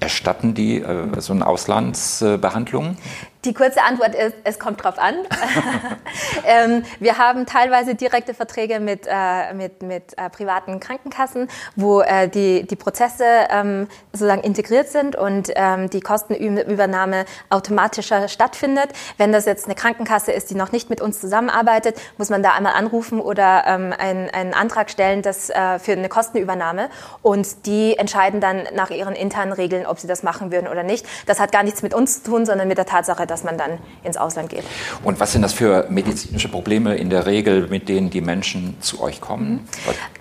erstatten 0.00 0.54
die 0.54 0.80
äh, 0.82 1.20
so 1.20 1.32
eine 1.32 1.46
Auslandsbehandlung? 1.46 2.96
Die 3.44 3.54
kurze 3.54 3.82
Antwort 3.82 4.14
ist, 4.14 4.36
es 4.44 4.60
kommt 4.60 4.84
drauf 4.84 5.00
an. 5.00 5.16
ähm, 6.46 6.84
wir 7.00 7.18
haben 7.18 7.44
teilweise 7.44 7.96
direkte 7.96 8.34
Verträge 8.34 8.78
mit, 8.78 9.08
äh, 9.08 9.52
mit, 9.52 9.82
mit 9.82 10.16
äh, 10.16 10.30
privaten 10.30 10.78
Krankenkassen, 10.78 11.48
wo 11.74 12.02
äh, 12.02 12.28
die, 12.28 12.62
die 12.64 12.76
Prozesse 12.76 13.24
ähm, 13.50 13.88
sozusagen 14.12 14.42
integriert 14.42 14.90
sind 14.90 15.16
und 15.16 15.50
ähm, 15.56 15.90
die 15.90 16.00
Kostenübernahme 16.00 17.24
automatischer 17.50 18.28
stattfindet. 18.28 18.90
Wenn 19.18 19.32
das 19.32 19.44
jetzt 19.44 19.64
eine 19.64 19.74
Krankenkasse 19.74 20.30
ist, 20.30 20.50
die 20.50 20.54
noch 20.54 20.70
nicht 20.70 20.88
mit 20.88 21.00
uns 21.00 21.20
zusammenarbeitet, 21.20 22.00
muss 22.18 22.30
man 22.30 22.44
da 22.44 22.52
einmal 22.52 22.74
anrufen 22.74 23.20
oder 23.20 23.64
ähm, 23.66 23.92
einen, 23.98 24.30
einen 24.30 24.54
Antrag 24.54 24.88
stellen 24.88 25.20
das, 25.22 25.50
äh, 25.50 25.80
für 25.80 25.92
eine 25.92 26.08
Kostenübernahme. 26.08 26.90
Und 27.22 27.66
die 27.66 27.98
entscheiden 27.98 28.40
dann 28.40 28.68
nach 28.76 28.90
ihren 28.90 29.16
internen 29.16 29.52
Regeln, 29.52 29.84
ob 29.84 29.98
sie 29.98 30.06
das 30.06 30.22
machen 30.22 30.52
würden 30.52 30.68
oder 30.68 30.84
nicht. 30.84 31.04
Das 31.26 31.40
hat 31.40 31.50
gar 31.50 31.64
nichts 31.64 31.82
mit 31.82 31.92
uns 31.92 32.22
zu 32.22 32.30
tun, 32.30 32.46
sondern 32.46 32.68
mit 32.68 32.78
der 32.78 32.86
Tatsache, 32.86 33.31
dass 33.32 33.42
man 33.42 33.58
dann 33.58 33.78
ins 34.04 34.16
Ausland 34.16 34.50
geht. 34.50 34.62
Und 35.02 35.18
was 35.18 35.32
sind 35.32 35.42
das 35.42 35.52
für 35.52 35.86
medizinische 35.88 36.48
Probleme 36.48 36.96
in 36.96 37.10
der 37.10 37.26
Regel, 37.26 37.66
mit 37.68 37.88
denen 37.88 38.10
die 38.10 38.20
Menschen 38.20 38.76
zu 38.80 39.00
euch 39.00 39.20
kommen? 39.20 39.66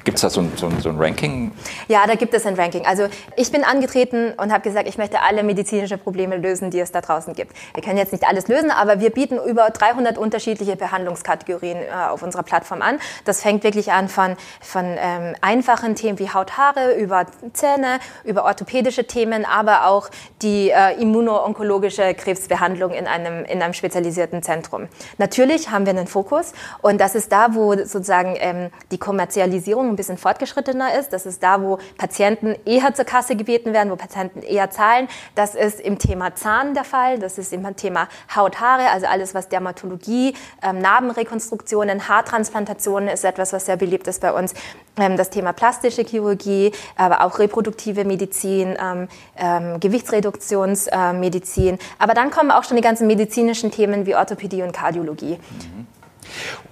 Gibt 0.03 0.17
es 0.17 0.21
da 0.21 0.29
so 0.29 0.41
ein, 0.41 0.51
so, 0.55 0.67
ein, 0.67 0.79
so 0.79 0.89
ein, 0.89 0.97
Ranking? 0.97 1.51
Ja, 1.87 2.07
da 2.07 2.15
gibt 2.15 2.33
es 2.33 2.45
ein 2.45 2.55
Ranking. 2.55 2.85
Also 2.85 3.07
ich 3.35 3.51
bin 3.51 3.63
angetreten 3.63 4.33
und 4.37 4.51
habe 4.51 4.63
gesagt, 4.63 4.87
ich 4.87 4.97
möchte 4.97 5.21
alle 5.21 5.43
medizinischen 5.43 5.99
Probleme 5.99 6.37
lösen, 6.37 6.71
die 6.71 6.79
es 6.79 6.91
da 6.91 7.01
draußen 7.01 7.33
gibt. 7.35 7.55
Wir 7.75 7.83
können 7.83 7.97
jetzt 7.97 8.11
nicht 8.11 8.25
alles 8.25 8.47
lösen, 8.47 8.71
aber 8.71 8.99
wir 8.99 9.11
bieten 9.11 9.37
über 9.45 9.69
300 9.69 10.17
unterschiedliche 10.17 10.75
Behandlungskategorien 10.75 11.77
äh, 11.77 12.09
auf 12.09 12.23
unserer 12.23 12.43
Plattform 12.43 12.81
an. 12.81 12.99
Das 13.25 13.41
fängt 13.41 13.63
wirklich 13.63 13.91
an 13.91 14.07
von, 14.07 14.37
von 14.61 14.85
ähm, 14.97 15.35
einfachen 15.41 15.95
Themen 15.95 16.17
wie 16.17 16.29
Haut, 16.29 16.57
Haare, 16.57 16.93
über 16.95 17.25
Zähne, 17.53 17.99
über 18.23 18.45
orthopädische 18.45 19.05
Themen, 19.05 19.45
aber 19.45 19.85
auch 19.85 20.09
die 20.41 20.69
äh, 20.69 20.99
immuno-onkologische 21.01 22.13
Krebsbehandlung 22.13 22.91
in 23.01 23.07
einem, 23.07 23.45
in 23.45 23.61
einem 23.61 23.73
spezialisierten 23.73 24.43
Zentrum. 24.43 24.87
Natürlich 25.17 25.69
haben 25.69 25.85
wir 25.85 25.91
einen 25.91 26.07
Fokus 26.07 26.53
und 26.81 27.01
das 27.01 27.15
ist 27.15 27.31
da, 27.31 27.55
wo 27.55 27.75
sozusagen 27.75 28.35
ähm, 28.39 28.69
die 28.91 28.97
Kommerzialisierung 28.97 29.89
ein 29.89 29.95
bisschen 29.95 30.17
fortgeschrittener 30.17 30.97
ist. 30.99 31.13
Das 31.13 31.25
ist 31.25 31.41
da, 31.41 31.61
wo 31.61 31.79
Patienten 31.97 32.55
eher 32.65 32.93
zur 32.93 33.05
Kasse 33.05 33.35
gebeten 33.35 33.73
werden, 33.73 33.91
wo 33.91 33.95
Patienten 33.95 34.43
eher 34.43 34.69
zahlen. 34.69 35.07
Das 35.35 35.55
ist 35.55 35.81
im 35.81 35.97
Thema 35.97 36.35
Zahn 36.35 36.73
der 36.73 36.83
Fall. 36.83 37.19
Das 37.19 37.37
ist 37.37 37.51
im 37.51 37.75
Thema 37.75 38.07
Haut, 38.35 38.59
Haare, 38.59 38.89
also 38.91 39.07
alles, 39.07 39.33
was 39.33 39.49
Dermatologie, 39.49 40.35
ähm, 40.61 40.79
Narbenrekonstruktionen, 40.79 42.07
Haartransplantationen 42.07 43.09
ist 43.09 43.25
etwas, 43.25 43.53
was 43.53 43.65
sehr 43.65 43.77
beliebt 43.77 44.07
ist 44.07 44.21
bei 44.21 44.31
uns. 44.31 44.53
Ähm, 44.97 45.15
das 45.15 45.29
Thema 45.29 45.53
plastische 45.53 46.03
Chirurgie, 46.03 46.73
aber 46.97 47.23
auch 47.23 47.39
reproduktive 47.39 48.03
Medizin, 48.03 48.75
ähm, 48.79 49.07
ähm, 49.37 49.79
Gewichtsreduktionsmedizin. 49.79 51.79
aber 51.97 52.13
dann 52.13 52.29
kommen 52.29 52.51
auch 52.51 52.65
schon 52.65 52.75
die 52.75 52.83
ganzen 52.83 52.90
medizinischen 52.99 53.71
Themen 53.71 54.05
wie 54.05 54.15
Orthopädie 54.15 54.63
und 54.63 54.73
Kardiologie. 54.73 55.37
Mhm. 55.37 55.87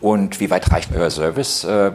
Und 0.02 0.40
wie 0.40 0.50
weit 0.50 0.72
reicht 0.72 0.96
euer 0.96 1.10
Service? 1.10 1.64
Äh, 1.64 1.92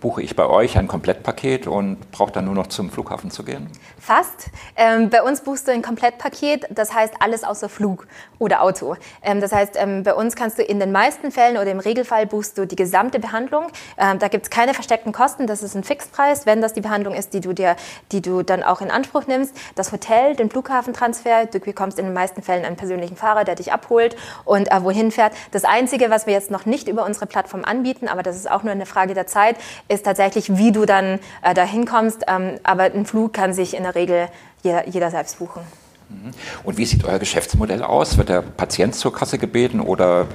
buche 0.00 0.22
ich 0.22 0.36
bei 0.36 0.46
euch 0.46 0.78
ein 0.78 0.88
Komplettpaket 0.88 1.66
und 1.66 2.10
brauche 2.10 2.32
dann 2.32 2.44
nur 2.44 2.54
noch 2.54 2.66
zum 2.66 2.90
Flughafen 2.90 3.30
zu 3.30 3.44
gehen? 3.44 3.68
Fast. 3.98 4.50
Ähm, 4.76 5.10
bei 5.10 5.22
uns 5.22 5.40
buchst 5.40 5.66
du 5.66 5.72
ein 5.72 5.82
Komplettpaket, 5.82 6.66
das 6.70 6.94
heißt 6.94 7.14
alles 7.20 7.44
außer 7.44 7.68
Flug 7.68 8.06
oder 8.38 8.62
Auto. 8.62 8.96
Ähm, 9.22 9.40
das 9.40 9.52
heißt, 9.52 9.74
ähm, 9.76 10.02
bei 10.02 10.14
uns 10.14 10.36
kannst 10.36 10.58
du 10.58 10.62
in 10.62 10.78
den 10.78 10.92
meisten 10.92 11.30
Fällen 11.30 11.56
oder 11.56 11.70
im 11.70 11.80
Regelfall 11.80 12.26
buchst 12.26 12.58
du 12.58 12.66
die 12.66 12.76
gesamte 12.76 13.18
Behandlung. 13.18 13.66
Ähm, 13.98 14.18
da 14.18 14.28
gibt 14.28 14.44
es 14.44 14.50
keine 14.50 14.74
versteckten 14.74 15.12
Kosten, 15.12 15.46
das 15.46 15.62
ist 15.62 15.74
ein 15.74 15.82
Fixpreis, 15.82 16.46
wenn 16.46 16.60
das 16.60 16.74
die 16.74 16.82
Behandlung 16.82 17.14
ist, 17.14 17.32
die 17.32 17.40
du 17.40 17.52
dir, 17.52 17.76
die 18.12 18.20
du 18.20 18.42
dann 18.42 18.62
auch 18.62 18.80
in 18.80 18.90
Anspruch 18.90 19.26
nimmst. 19.26 19.56
Das 19.74 19.92
Hotel, 19.92 20.36
den 20.36 20.50
Flughafentransfer, 20.50 21.46
du 21.46 21.58
bekommst 21.58 21.98
in 21.98 22.04
den 22.04 22.14
meisten 22.14 22.42
Fällen 22.42 22.64
einen 22.64 22.76
persönlichen 22.76 23.16
Fahrer, 23.16 23.44
der 23.44 23.54
dich 23.54 23.72
abholt 23.72 24.16
und 24.44 24.70
äh, 24.70 24.84
wohin 24.84 25.10
fährt. 25.10 25.32
Das 25.52 25.64
Einzige, 25.64 26.10
was 26.10 26.26
wir 26.26 26.34
jetzt 26.34 26.50
noch 26.50 26.66
nicht 26.66 26.88
über 26.88 27.05
unsere 27.06 27.26
Plattform 27.26 27.64
anbieten, 27.64 28.08
aber 28.08 28.22
das 28.22 28.36
ist 28.36 28.50
auch 28.50 28.62
nur 28.62 28.72
eine 28.72 28.86
Frage 28.86 29.14
der 29.14 29.26
Zeit, 29.26 29.56
ist 29.88 30.04
tatsächlich, 30.04 30.56
wie 30.56 30.72
du 30.72 30.84
dann 30.84 31.18
äh, 31.42 31.54
dahin 31.54 31.86
kommst. 31.86 32.24
Ähm, 32.28 32.58
aber 32.64 32.84
ein 32.84 33.06
Flug 33.06 33.32
kann 33.32 33.54
sich 33.54 33.74
in 33.74 33.84
der 33.84 33.94
Regel 33.94 34.28
jeder, 34.62 34.86
jeder 34.88 35.10
selbst 35.10 35.38
buchen. 35.38 35.62
Mhm. 36.08 36.32
Und 36.64 36.78
wie 36.78 36.84
sieht 36.84 37.04
euer 37.04 37.18
Geschäftsmodell 37.18 37.82
aus? 37.82 38.18
Wird 38.18 38.28
der 38.28 38.42
Patient 38.42 38.94
zur 38.94 39.12
Kasse 39.12 39.38
gebeten 39.38 39.80
oder 39.80 40.26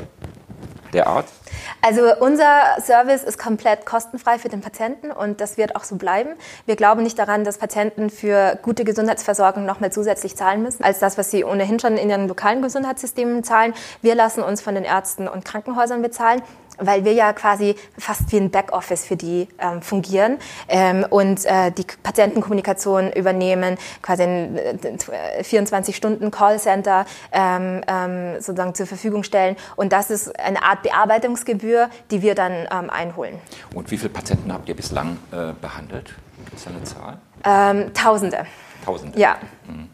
der 0.93 1.07
Arzt? 1.07 1.40
Also 1.83 2.15
unser 2.19 2.79
Service 2.79 3.23
ist 3.23 3.39
komplett 3.39 3.87
kostenfrei 3.87 4.37
für 4.37 4.49
den 4.49 4.61
Patienten 4.61 5.09
und 5.09 5.41
das 5.41 5.57
wird 5.57 5.75
auch 5.75 5.83
so 5.83 5.95
bleiben. 5.95 6.29
Wir 6.67 6.75
glauben 6.75 7.01
nicht 7.01 7.17
daran, 7.17 7.43
dass 7.43 7.57
Patienten 7.57 8.11
für 8.11 8.59
gute 8.61 8.83
Gesundheitsversorgung 8.83 9.65
nochmal 9.65 9.91
zusätzlich 9.91 10.35
zahlen 10.35 10.61
müssen, 10.61 10.83
als 10.83 10.99
das, 10.99 11.17
was 11.17 11.31
sie 11.31 11.43
ohnehin 11.43 11.79
schon 11.79 11.97
in 11.97 12.11
ihren 12.11 12.27
lokalen 12.27 12.61
Gesundheitssystemen 12.61 13.43
zahlen. 13.43 13.73
Wir 14.03 14.13
lassen 14.13 14.43
uns 14.43 14.61
von 14.61 14.75
den 14.75 14.83
Ärzten 14.83 15.27
und 15.27 15.43
Krankenhäusern 15.43 16.03
bezahlen 16.03 16.43
weil 16.81 17.05
wir 17.05 17.13
ja 17.13 17.33
quasi 17.33 17.75
fast 17.97 18.31
wie 18.31 18.37
ein 18.37 18.49
Backoffice 18.49 19.05
für 19.05 19.15
die 19.15 19.47
ähm, 19.59 19.81
fungieren 19.81 20.37
ähm, 20.67 21.05
und 21.09 21.45
äh, 21.45 21.71
die 21.71 21.85
Patientenkommunikation 22.03 23.11
übernehmen, 23.11 23.77
quasi 24.01 24.23
ein 24.23 24.57
äh, 24.57 25.43
24-Stunden-Callcenter 25.43 27.05
ähm, 27.31 27.81
ähm, 27.87 28.33
sozusagen 28.35 28.75
zur 28.75 28.87
Verfügung 28.87 29.23
stellen. 29.23 29.55
Und 29.75 29.93
das 29.93 30.09
ist 30.09 30.37
eine 30.39 30.63
Art 30.63 30.83
Bearbeitungsgebühr, 30.83 31.89
die 32.09 32.21
wir 32.21 32.35
dann 32.35 32.51
ähm, 32.51 32.89
einholen. 32.89 33.35
Und 33.73 33.89
wie 33.91 33.97
viele 33.97 34.09
Patienten 34.09 34.51
habt 34.51 34.67
ihr 34.67 34.75
bislang 34.75 35.17
äh, 35.31 35.53
behandelt? 35.59 36.15
Gibt 36.45 36.57
es 36.57 36.67
eine 36.67 36.83
Zahl? 36.83 37.19
Ähm, 37.43 37.93
Tausende. 37.93 38.45
Tausende? 38.83 39.19
Ja. 39.19 39.37
Mhm. 39.67 39.89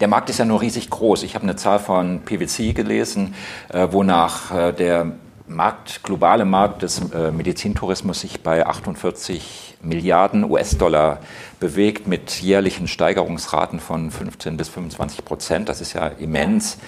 Der 0.00 0.08
Markt 0.08 0.28
ist 0.28 0.38
ja 0.38 0.44
nur 0.44 0.60
riesig 0.60 0.90
groß. 0.90 1.22
Ich 1.22 1.34
habe 1.34 1.44
eine 1.44 1.56
Zahl 1.56 1.78
von 1.78 2.20
PwC 2.20 2.74
gelesen, 2.74 3.34
äh, 3.72 3.88
wonach 3.90 4.54
äh, 4.54 4.72
der 4.72 5.12
Markt, 5.48 6.02
globale 6.02 6.44
Markt 6.44 6.82
des 6.82 7.10
äh, 7.12 7.30
Medizintourismus 7.30 8.20
sich 8.20 8.42
bei 8.42 8.66
48 8.66 9.78
Milliarden 9.82 10.50
US-Dollar 10.50 11.20
bewegt 11.60 12.08
mit 12.08 12.40
jährlichen 12.40 12.88
Steigerungsraten 12.88 13.80
von 13.80 14.10
15 14.10 14.56
bis 14.56 14.68
25 14.68 15.24
Prozent. 15.24 15.68
Das 15.68 15.80
ist 15.80 15.92
ja 15.92 16.08
immens. 16.08 16.78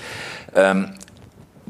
Ähm, 0.54 0.90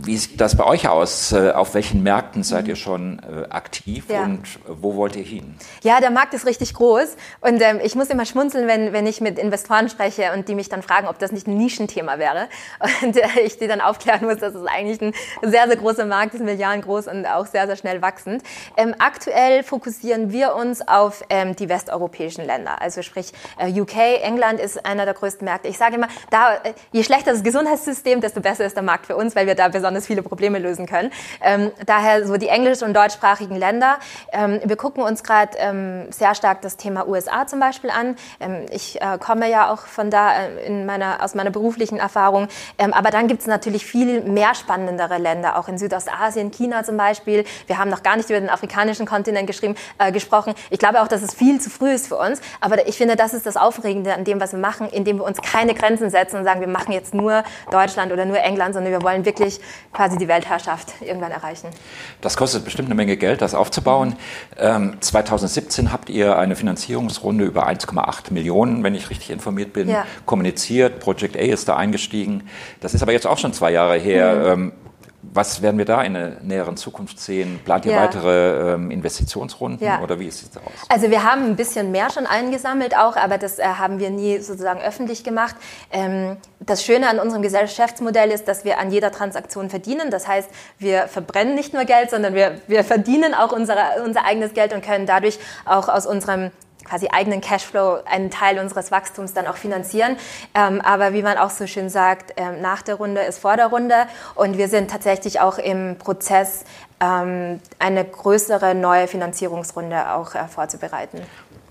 wie 0.04 0.16
sieht 0.16 0.40
das 0.40 0.56
bei 0.56 0.64
euch 0.64 0.88
aus? 0.88 1.32
Äh, 1.32 1.50
auf 1.50 1.74
welchen 1.74 2.02
Märkten 2.02 2.42
seid 2.42 2.68
ihr 2.68 2.76
schon 2.76 3.20
äh, 3.20 3.48
aktiv 3.50 4.06
ja. 4.08 4.22
und 4.22 4.42
wo 4.66 4.96
wollt 4.96 5.16
ihr 5.16 5.24
hin? 5.24 5.54
Ja, 5.82 6.00
der 6.00 6.10
Markt 6.10 6.34
ist 6.34 6.46
richtig 6.46 6.74
groß 6.74 7.16
und 7.40 7.60
ähm, 7.60 7.80
ich 7.82 7.94
muss 7.94 8.08
immer 8.08 8.24
schmunzeln, 8.24 8.66
wenn, 8.66 8.92
wenn 8.92 9.06
ich 9.06 9.20
mit 9.20 9.38
Investoren 9.38 9.88
spreche 9.88 10.32
und 10.34 10.48
die 10.48 10.54
mich 10.54 10.68
dann 10.68 10.82
fragen, 10.82 11.08
ob 11.08 11.18
das 11.18 11.32
nicht 11.32 11.46
ein 11.46 11.56
Nischenthema 11.56 12.18
wäre. 12.18 12.48
Und 13.02 13.16
äh, 13.16 13.40
ich 13.44 13.58
die 13.58 13.66
dann 13.66 13.80
aufklären 13.80 14.24
muss, 14.24 14.38
dass 14.38 14.54
es 14.54 14.66
eigentlich 14.66 15.00
ein 15.00 15.12
sehr, 15.42 15.66
sehr 15.66 15.76
großer 15.76 16.06
Markt 16.06 16.34
ist, 16.34 16.42
Milliarden 16.42 16.82
groß 16.82 17.06
und 17.08 17.26
auch 17.26 17.46
sehr, 17.46 17.66
sehr 17.66 17.76
schnell 17.76 18.02
wachsend. 18.02 18.42
Ähm, 18.76 18.94
aktuell 18.98 19.62
fokussieren 19.62 20.32
wir 20.32 20.54
uns 20.54 20.86
auf 20.86 21.22
ähm, 21.30 21.54
die 21.56 21.68
westeuropäischen 21.68 22.44
Länder, 22.44 22.80
also 22.80 23.02
sprich 23.02 23.32
äh, 23.58 23.68
UK, 23.80 24.22
England 24.22 24.60
ist 24.60 24.84
einer 24.84 25.04
der 25.04 25.14
größten 25.14 25.44
Märkte. 25.44 25.68
Ich 25.68 25.78
sage 25.78 25.96
immer, 25.96 26.08
da, 26.30 26.54
äh, 26.54 26.72
je 26.92 27.02
schlechter 27.02 27.32
das 27.32 27.42
Gesundheitssystem, 27.42 28.20
desto 28.20 28.40
besser 28.40 28.64
ist 28.64 28.76
der 28.76 28.82
Markt 28.82 29.06
für 29.06 29.16
uns, 29.16 29.36
weil 29.36 29.46
wir 29.46 29.54
da 29.54 29.68
besonders 29.68 29.87
besonders 29.88 30.06
viele 30.06 30.22
Probleme 30.22 30.58
lösen 30.58 30.86
können. 30.86 31.10
Ähm, 31.40 31.70
daher 31.86 32.26
so 32.26 32.36
die 32.36 32.48
englisch- 32.48 32.82
und 32.82 32.94
deutschsprachigen 32.94 33.56
Länder. 33.56 33.98
Ähm, 34.32 34.60
wir 34.62 34.76
gucken 34.76 35.02
uns 35.02 35.22
gerade 35.22 35.56
ähm, 35.58 36.12
sehr 36.12 36.34
stark 36.34 36.60
das 36.60 36.76
Thema 36.76 37.08
USA 37.08 37.46
zum 37.46 37.58
Beispiel 37.58 37.88
an. 37.88 38.16
Ähm, 38.38 38.66
ich 38.70 39.00
äh, 39.00 39.16
komme 39.18 39.48
ja 39.48 39.72
auch 39.72 39.86
von 39.86 40.10
da 40.10 40.42
äh, 40.42 40.66
in 40.66 40.84
meiner, 40.84 41.24
aus 41.24 41.34
meiner 41.34 41.50
beruflichen 41.50 41.98
Erfahrung. 41.98 42.48
Ähm, 42.76 42.92
aber 42.92 43.10
dann 43.10 43.28
gibt 43.28 43.40
es 43.40 43.46
natürlich 43.46 43.86
viel 43.86 44.20
mehr 44.20 44.54
spannendere 44.54 45.16
Länder, 45.16 45.58
auch 45.58 45.68
in 45.68 45.78
Südostasien, 45.78 46.50
China 46.50 46.84
zum 46.84 46.98
Beispiel. 46.98 47.44
Wir 47.66 47.78
haben 47.78 47.88
noch 47.88 48.02
gar 48.02 48.16
nicht 48.16 48.28
über 48.28 48.40
den 48.40 48.50
afrikanischen 48.50 49.06
Kontinent 49.06 49.46
geschrieben, 49.46 49.74
äh, 49.98 50.12
gesprochen. 50.12 50.52
Ich 50.68 50.78
glaube 50.78 51.00
auch, 51.00 51.08
dass 51.08 51.22
es 51.22 51.32
viel 51.32 51.60
zu 51.62 51.70
früh 51.70 51.92
ist 51.92 52.08
für 52.08 52.16
uns. 52.16 52.42
Aber 52.60 52.86
ich 52.86 52.98
finde, 52.98 53.16
das 53.16 53.32
ist 53.32 53.46
das 53.46 53.56
Aufregende 53.56 54.12
an 54.12 54.24
dem, 54.24 54.38
was 54.38 54.52
wir 54.52 54.58
machen, 54.58 54.88
indem 54.90 55.16
wir 55.16 55.24
uns 55.24 55.40
keine 55.40 55.72
Grenzen 55.72 56.10
setzen 56.10 56.36
und 56.36 56.44
sagen, 56.44 56.60
wir 56.60 56.68
machen 56.68 56.92
jetzt 56.92 57.14
nur 57.14 57.42
Deutschland 57.70 58.12
oder 58.12 58.26
nur 58.26 58.38
England, 58.38 58.74
sondern 58.74 58.92
wir 58.92 59.02
wollen 59.02 59.24
wirklich 59.24 59.60
quasi 59.92 60.18
die 60.18 60.28
Weltherrschaft 60.28 60.94
irgendwann 61.00 61.32
erreichen. 61.32 61.68
Das 62.20 62.36
kostet 62.36 62.64
bestimmt 62.64 62.88
eine 62.88 62.94
Menge 62.94 63.16
Geld, 63.16 63.42
das 63.42 63.54
aufzubauen. 63.54 64.16
Ähm, 64.56 64.96
2017 65.00 65.92
habt 65.92 66.10
ihr 66.10 66.38
eine 66.38 66.56
Finanzierungsrunde 66.56 67.44
über 67.44 67.68
1,8 67.68 68.32
Millionen, 68.32 68.82
wenn 68.84 68.94
ich 68.94 69.10
richtig 69.10 69.30
informiert 69.30 69.72
bin, 69.72 69.88
ja. 69.88 70.06
kommuniziert. 70.26 71.00
Project 71.00 71.36
A 71.36 71.40
ist 71.40 71.68
da 71.68 71.76
eingestiegen. 71.76 72.48
Das 72.80 72.94
ist 72.94 73.02
aber 73.02 73.12
jetzt 73.12 73.26
auch 73.26 73.38
schon 73.38 73.52
zwei 73.52 73.70
Jahre 73.72 73.98
her. 73.98 74.56
Mhm. 74.56 74.62
Ähm, 74.62 74.72
was 75.22 75.62
werden 75.62 75.78
wir 75.78 75.84
da 75.84 76.02
in 76.02 76.14
der 76.14 76.36
näheren 76.42 76.76
Zukunft 76.76 77.18
sehen? 77.18 77.58
Plant 77.64 77.84
ihr 77.86 77.92
ja. 77.92 78.02
weitere 78.02 78.74
ähm, 78.74 78.90
Investitionsrunden 78.90 79.84
ja. 79.84 80.00
oder 80.00 80.20
wie 80.20 80.30
sieht 80.30 80.50
es 80.50 80.56
aus? 80.56 80.72
Also 80.88 81.10
wir 81.10 81.24
haben 81.24 81.44
ein 81.44 81.56
bisschen 81.56 81.90
mehr 81.90 82.10
schon 82.10 82.26
eingesammelt 82.26 82.96
auch, 82.96 83.16
aber 83.16 83.36
das 83.36 83.58
äh, 83.58 83.64
haben 83.64 83.98
wir 83.98 84.10
nie 84.10 84.38
sozusagen 84.38 84.80
öffentlich 84.80 85.24
gemacht. 85.24 85.56
Ähm, 85.90 86.36
das 86.60 86.84
Schöne 86.84 87.08
an 87.08 87.18
unserem 87.18 87.42
Geschäftsmodell 87.42 88.30
ist, 88.30 88.46
dass 88.46 88.64
wir 88.64 88.78
an 88.78 88.92
jeder 88.92 89.10
Transaktion 89.10 89.70
verdienen. 89.70 90.10
Das 90.10 90.28
heißt, 90.28 90.48
wir 90.78 91.08
verbrennen 91.08 91.56
nicht 91.56 91.74
nur 91.74 91.84
Geld, 91.84 92.10
sondern 92.10 92.34
wir, 92.34 92.60
wir 92.68 92.84
verdienen 92.84 93.34
auch 93.34 93.52
unsere, 93.52 94.02
unser 94.04 94.24
eigenes 94.24 94.54
Geld 94.54 94.72
und 94.72 94.84
können 94.84 95.06
dadurch 95.06 95.38
auch 95.64 95.88
aus 95.88 96.06
unserem 96.06 96.52
quasi 96.88 97.08
eigenen 97.10 97.40
Cashflow 97.40 97.98
einen 98.04 98.30
Teil 98.30 98.58
unseres 98.58 98.90
Wachstums 98.90 99.34
dann 99.34 99.46
auch 99.46 99.56
finanzieren. 99.56 100.16
Ähm, 100.54 100.80
aber 100.80 101.12
wie 101.12 101.22
man 101.22 101.36
auch 101.38 101.50
so 101.50 101.66
schön 101.66 101.90
sagt, 101.90 102.34
ähm, 102.36 102.60
nach 102.60 102.82
der 102.82 102.96
Runde 102.96 103.20
ist 103.22 103.38
vor 103.38 103.56
der 103.56 103.66
Runde. 103.66 103.94
Und 104.34 104.58
wir 104.58 104.68
sind 104.68 104.90
tatsächlich 104.90 105.40
auch 105.40 105.58
im 105.58 105.96
Prozess, 105.98 106.64
ähm, 107.00 107.60
eine 107.78 108.04
größere 108.04 108.74
neue 108.74 109.06
Finanzierungsrunde 109.06 110.12
auch 110.12 110.34
äh, 110.34 110.48
vorzubereiten. 110.48 111.20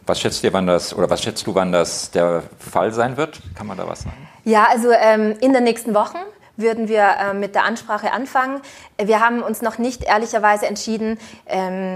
Was 0.05 0.21
schätzt 0.21 0.43
ihr, 0.43 0.53
wann 0.53 0.67
das 0.67 0.93
oder 0.93 1.09
was 1.09 1.21
schätzt 1.21 1.45
du, 1.47 1.53
wann 1.53 1.73
das 1.73 2.11
der 2.11 2.43
Fall 2.59 2.93
sein 2.93 3.17
wird? 3.17 3.41
Kann 3.55 3.67
man 3.67 3.77
da 3.77 3.87
was 3.87 4.03
sagen? 4.03 4.27
Ja, 4.45 4.67
also 4.71 4.91
ähm, 4.91 5.35
in 5.41 5.51
den 5.51 5.65
nächsten 5.65 5.93
Wochen 5.93 6.17
würden 6.57 6.87
wir 6.87 7.03
äh, 7.03 7.33
mit 7.33 7.55
der 7.55 7.63
Ansprache 7.63 8.11
anfangen. 8.11 8.61
Wir 9.01 9.19
haben 9.19 9.41
uns 9.41 9.61
noch 9.61 9.77
nicht 9.77 10.03
ehrlicherweise 10.03 10.65
entschieden, 10.65 11.19
ähm, 11.45 11.95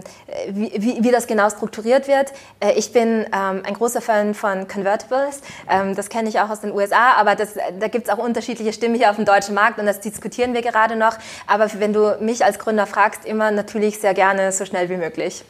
wie, 0.50 0.72
wie, 0.76 1.04
wie, 1.04 1.12
das 1.12 1.28
genau 1.28 1.50
strukturiert 1.50 2.08
wird. 2.08 2.32
Äh, 2.60 2.74
ich 2.74 2.94
bin 2.94 3.26
ähm, 3.26 3.64
ein 3.66 3.74
großer 3.74 4.02
Fan 4.02 4.34
von 4.34 4.68
Convertibles. 4.68 5.42
Ähm, 5.70 5.96
das 5.96 6.10
kenne 6.10 6.30
ich 6.30 6.40
auch 6.40 6.50
aus 6.50 6.62
den 6.62 6.72
USA, 6.72 7.14
aber 7.14 7.36
das, 7.36 7.56
da 7.80 7.88
gibt 7.88 8.08
es 8.08 8.14
auch 8.14 8.20
unterschiedliche 8.20 8.72
Stimmen 8.72 8.96
hier 8.96 9.10
auf 9.10 9.16
dem 9.16 9.26
deutschen 9.26 9.56
Markt 9.56 9.80
und 9.80 9.86
das 9.86 10.00
diskutieren 10.00 10.54
wir 10.54 10.62
gerade 10.62 10.96
noch. 10.96 11.18
Aber 11.48 11.68
wenn 11.80 11.92
du 11.92 12.18
mich 12.20 12.46
als 12.46 12.60
Gründer 12.60 12.86
fragst, 12.86 13.26
immer 13.26 13.52
natürlich 13.52 14.00
sehr 14.00 14.14
gerne 14.14 14.52
so 14.52 14.66
schnell 14.66 14.90
wie 14.90 14.98
möglich. 14.98 15.44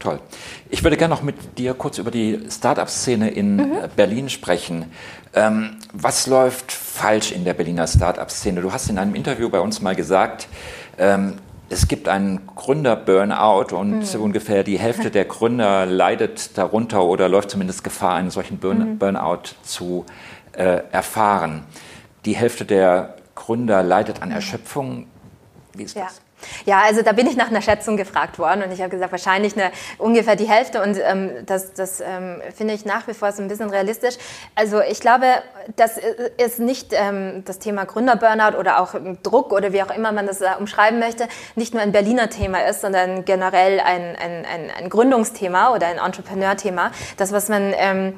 Toll. 0.00 0.18
Ich 0.70 0.82
würde 0.82 0.96
gerne 0.96 1.14
noch 1.14 1.22
mit 1.22 1.58
dir 1.58 1.74
kurz 1.74 1.98
über 1.98 2.10
die 2.10 2.40
Startup-Szene 2.50 3.30
in 3.30 3.56
mhm. 3.56 3.72
Berlin 3.96 4.30
sprechen. 4.30 4.86
Ähm, 5.34 5.76
was 5.92 6.26
läuft 6.26 6.72
falsch 6.72 7.32
in 7.32 7.44
der 7.44 7.52
Berliner 7.52 7.86
Startup-Szene? 7.86 8.62
Du 8.62 8.72
hast 8.72 8.88
in 8.88 8.96
einem 8.96 9.14
Interview 9.14 9.50
bei 9.50 9.60
uns 9.60 9.82
mal 9.82 9.94
gesagt, 9.94 10.48
ähm, 10.96 11.34
es 11.68 11.86
gibt 11.86 12.08
einen 12.08 12.46
Gründer-Burnout 12.46 13.76
und 13.76 14.14
mhm. 14.14 14.20
ungefähr 14.22 14.64
die 14.64 14.78
Hälfte 14.78 15.10
der 15.10 15.26
Gründer 15.26 15.84
leidet 15.84 16.56
darunter 16.56 17.04
oder 17.04 17.28
läuft 17.28 17.50
zumindest 17.50 17.84
Gefahr, 17.84 18.14
einen 18.14 18.30
solchen 18.30 18.56
Burn 18.56 18.78
mhm. 18.78 18.98
Burnout 18.98 19.54
zu 19.62 20.06
äh, 20.52 20.80
erfahren. 20.90 21.64
Die 22.24 22.34
Hälfte 22.34 22.64
der 22.64 23.16
Gründer 23.34 23.82
leidet 23.82 24.22
an 24.22 24.30
mhm. 24.30 24.36
Erschöpfung. 24.36 25.08
Wie 25.74 25.82
ist 25.82 25.94
ja. 25.94 26.04
das? 26.04 26.22
Ja, 26.64 26.82
also 26.84 27.02
da 27.02 27.12
bin 27.12 27.26
ich 27.26 27.36
nach 27.36 27.48
einer 27.48 27.62
Schätzung 27.62 27.96
gefragt 27.96 28.38
worden 28.38 28.62
und 28.62 28.72
ich 28.72 28.80
habe 28.80 28.90
gesagt, 28.90 29.12
wahrscheinlich 29.12 29.56
eine, 29.56 29.70
ungefähr 29.98 30.36
die 30.36 30.48
Hälfte 30.48 30.82
und 30.82 30.98
ähm, 31.02 31.30
das, 31.46 31.72
das 31.74 32.00
ähm, 32.00 32.40
finde 32.54 32.74
ich 32.74 32.84
nach 32.84 33.06
wie 33.08 33.14
vor 33.14 33.32
so 33.32 33.42
ein 33.42 33.48
bisschen 33.48 33.70
realistisch. 33.70 34.16
Also 34.54 34.80
ich 34.80 35.00
glaube, 35.00 35.26
das 35.76 35.98
ist 36.36 36.58
nicht 36.58 36.92
ähm, 36.92 37.42
das 37.44 37.58
Thema 37.58 37.84
Gründerburnout 37.84 38.58
oder 38.58 38.80
auch 38.80 38.94
Druck 39.22 39.52
oder 39.52 39.72
wie 39.72 39.82
auch 39.82 39.94
immer 39.94 40.12
man 40.12 40.26
das 40.26 40.40
äh, 40.40 40.48
umschreiben 40.58 40.98
möchte, 40.98 41.28
nicht 41.54 41.74
nur 41.74 41.82
ein 41.82 41.92
Berliner 41.92 42.30
Thema 42.30 42.66
ist, 42.66 42.80
sondern 42.80 43.24
generell 43.24 43.80
ein, 43.80 44.16
ein, 44.16 44.46
ein, 44.46 44.70
ein 44.76 44.88
Gründungsthema 44.88 45.74
oder 45.74 45.86
ein 45.86 45.98
Entrepreneur-Thema. 45.98 46.92
Das, 47.16 47.32
was 47.32 47.48
man 47.48 47.74
ähm, 47.76 48.14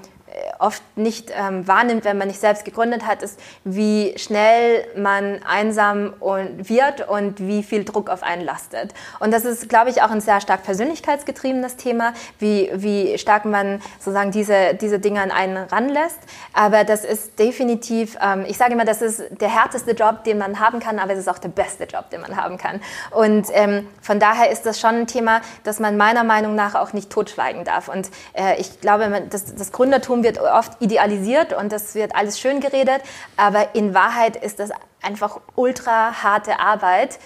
oft 0.59 0.83
nicht 0.97 1.33
ähm, 1.37 1.67
wahrnimmt, 1.67 2.05
wenn 2.05 2.19
man 2.19 2.29
nicht 2.29 2.41
selbst 2.41 2.65
gegründet 2.65 3.07
hat, 3.07 3.23
ist, 3.23 3.39
wie 3.65 4.15
schnell 4.17 4.87
man 4.97 5.41
einsam 5.43 6.15
und 6.21 6.69
wird 6.69 7.09
und 7.09 7.41
wie 7.41 7.63
viel 7.63 7.85
Druck 7.85 8.09
auf 8.09 8.23
einen 8.23 8.43
lastet. 8.43 8.95
Und 9.19 9.33
das 9.33 9.45
ist, 9.45 9.69
glaube 9.69 9.91
ich, 9.91 10.03
auch 10.03 10.11
ein 10.11 10.21
sehr 10.21 10.41
stark 10.41 10.63
persönlichkeitsgetriebenes 10.63 11.77
Thema, 11.77 12.15
wie, 12.39 12.71
wie 12.75 13.19
stark 13.19 13.45
man 13.45 13.83
sozusagen 13.99 14.31
diese, 14.31 14.75
diese 14.75 14.99
Dinge 14.99 15.21
an 15.21 15.31
einen 15.31 15.57
ranlässt. 15.57 16.21
Aber 16.53 16.85
das 16.85 17.05
ist 17.05 17.39
definitiv, 17.39 18.17
ähm, 18.23 18.45
ich 18.47 18.57
sage 18.57 18.73
immer, 18.73 18.85
das 18.85 19.03
ist 19.03 19.23
der 19.41 19.49
härteste 19.49 19.93
Job, 19.93 20.25
den 20.25 20.39
man 20.39 20.61
haben 20.61 20.81
kann, 20.81 20.99
aber 20.99 21.13
es 21.13 21.19
ist 21.19 21.29
auch 21.29 21.39
der 21.39 21.49
beste 21.49 21.85
Job, 21.85 22.11
den 22.11 22.21
man 22.21 22.37
haben 22.37 22.57
kann. 22.57 22.81
Und 23.11 23.49
ähm, 23.53 23.89
von 24.01 24.21
daher 24.21 24.51
ist 24.51 24.65
das 24.65 24.81
schon 24.81 24.95
ein 24.95 25.07
Thema, 25.07 25.41
das 25.65 25.81
man 25.81 25.97
meiner 25.97 26.25
Meinung 26.25 26.55
nach 26.55 26.75
auch 26.75 26.93
nicht 26.93 27.11
totschweigen 27.11 27.65
darf. 27.65 27.89
Und 27.89 28.11
äh, 28.35 28.61
ich 28.61 28.81
glaube, 28.81 29.23
das, 29.29 29.55
das 29.55 29.73
Gründertum 29.73 30.22
wird 30.23 30.39
oft 30.41 30.81
idealisiert 30.81 31.53
und 31.53 31.73
das 31.73 31.95
wird 31.95 32.15
alles 32.15 32.41
schön 32.41 32.61
geredet, 32.61 33.03
aber 33.37 33.75
in 33.75 33.95
Wahrheit 33.95 34.37
ist 34.37 34.59
das 34.59 34.71
einfach 35.03 35.41
ultra 35.55 36.23
harte 36.23 36.61
Arbeit 36.61 37.19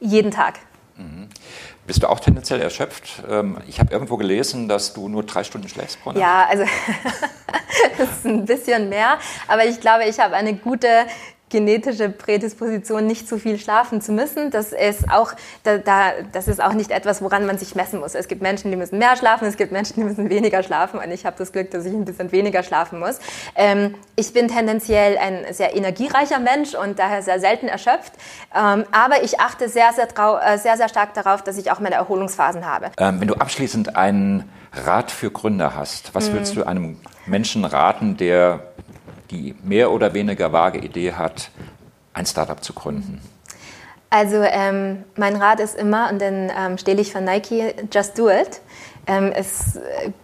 jeden 0.00 0.30
Tag. 0.30 0.58
Mhm. 0.96 1.28
Bist 1.86 2.02
du 2.02 2.08
auch 2.08 2.20
tendenziell 2.20 2.60
erschöpft? 2.60 3.22
Ähm, 3.30 3.58
ich 3.66 3.80
habe 3.80 3.90
irgendwo 3.92 4.18
gelesen, 4.18 4.68
dass 4.68 4.92
du 4.92 5.08
nur 5.08 5.22
drei 5.22 5.42
Stunden 5.42 5.68
schläfst 5.68 6.02
pro 6.02 6.10
Nacht. 6.10 6.20
Ja, 6.20 6.46
also 6.46 6.64
das 7.98 8.08
ist 8.10 8.26
ein 8.26 8.44
bisschen 8.44 8.90
mehr, 8.90 9.18
aber 9.46 9.64
ich 9.64 9.80
glaube, 9.80 10.04
ich 10.04 10.20
habe 10.20 10.34
eine 10.36 10.54
gute 10.54 11.06
genetische 11.50 12.10
Prädisposition, 12.10 13.06
nicht 13.06 13.28
zu 13.28 13.38
viel 13.38 13.58
schlafen 13.58 14.00
zu 14.00 14.12
müssen. 14.12 14.50
Das 14.50 14.72
ist 14.72 15.10
auch, 15.10 15.32
da, 15.62 15.78
da, 15.78 16.12
das 16.32 16.48
ist 16.48 16.62
auch 16.62 16.72
nicht 16.72 16.90
etwas, 16.90 17.22
woran 17.22 17.46
man 17.46 17.58
sich 17.58 17.74
messen 17.74 18.00
muss. 18.00 18.14
Es 18.14 18.28
gibt 18.28 18.42
Menschen, 18.42 18.70
die 18.70 18.76
müssen 18.76 18.98
mehr 18.98 19.16
schlafen, 19.16 19.46
es 19.46 19.56
gibt 19.56 19.72
Menschen, 19.72 19.94
die 19.94 20.04
müssen 20.04 20.28
weniger 20.30 20.62
schlafen 20.62 21.00
und 21.00 21.10
ich 21.10 21.24
habe 21.26 21.36
das 21.38 21.52
Glück, 21.52 21.70
dass 21.70 21.84
ich 21.84 21.92
ein 21.92 22.04
bisschen 22.04 22.32
weniger 22.32 22.62
schlafen 22.62 22.98
muss. 22.98 23.18
Ähm, 23.54 23.94
ich 24.16 24.32
bin 24.32 24.48
tendenziell 24.48 25.16
ein 25.18 25.52
sehr 25.52 25.74
energiereicher 25.76 26.38
Mensch 26.38 26.74
und 26.74 26.98
daher 26.98 27.22
sehr 27.22 27.40
selten 27.40 27.68
erschöpft, 27.68 28.12
ähm, 28.54 28.84
aber 28.92 29.22
ich 29.22 29.40
achte 29.40 29.68
sehr, 29.68 29.92
sehr, 29.92 30.06
äh, 30.06 30.58
sehr, 30.58 30.76
sehr 30.76 30.88
stark 30.88 31.14
darauf, 31.14 31.42
dass 31.42 31.56
ich 31.58 31.70
auch 31.70 31.80
meine 31.80 31.96
Erholungsphasen 31.96 32.66
habe. 32.66 32.90
Ähm, 32.98 33.20
wenn 33.20 33.28
du 33.28 33.34
abschließend 33.34 33.96
einen 33.96 34.50
Rat 34.72 35.10
für 35.10 35.30
Gründer 35.30 35.74
hast, 35.74 36.14
was 36.14 36.32
würdest 36.32 36.56
du 36.56 36.64
einem 36.64 36.98
Menschen 37.26 37.64
raten, 37.64 38.16
der 38.16 38.60
die 39.30 39.54
mehr 39.62 39.90
oder 39.90 40.14
weniger 40.14 40.52
vage 40.52 40.78
Idee 40.78 41.12
hat, 41.12 41.50
ein 42.14 42.26
Startup 42.26 42.62
zu 42.62 42.72
gründen? 42.72 43.20
Also 44.10 44.36
ähm, 44.42 45.04
mein 45.16 45.36
Rat 45.36 45.60
ist 45.60 45.76
immer, 45.76 46.10
und 46.10 46.20
dann 46.20 46.50
ähm, 46.56 46.78
stehle 46.78 47.00
ich 47.02 47.12
von 47.12 47.24
Nike, 47.24 47.74
just 47.92 48.18
do 48.18 48.30
it. 48.30 48.60
Ähm, 49.06 49.32
es 49.34 49.78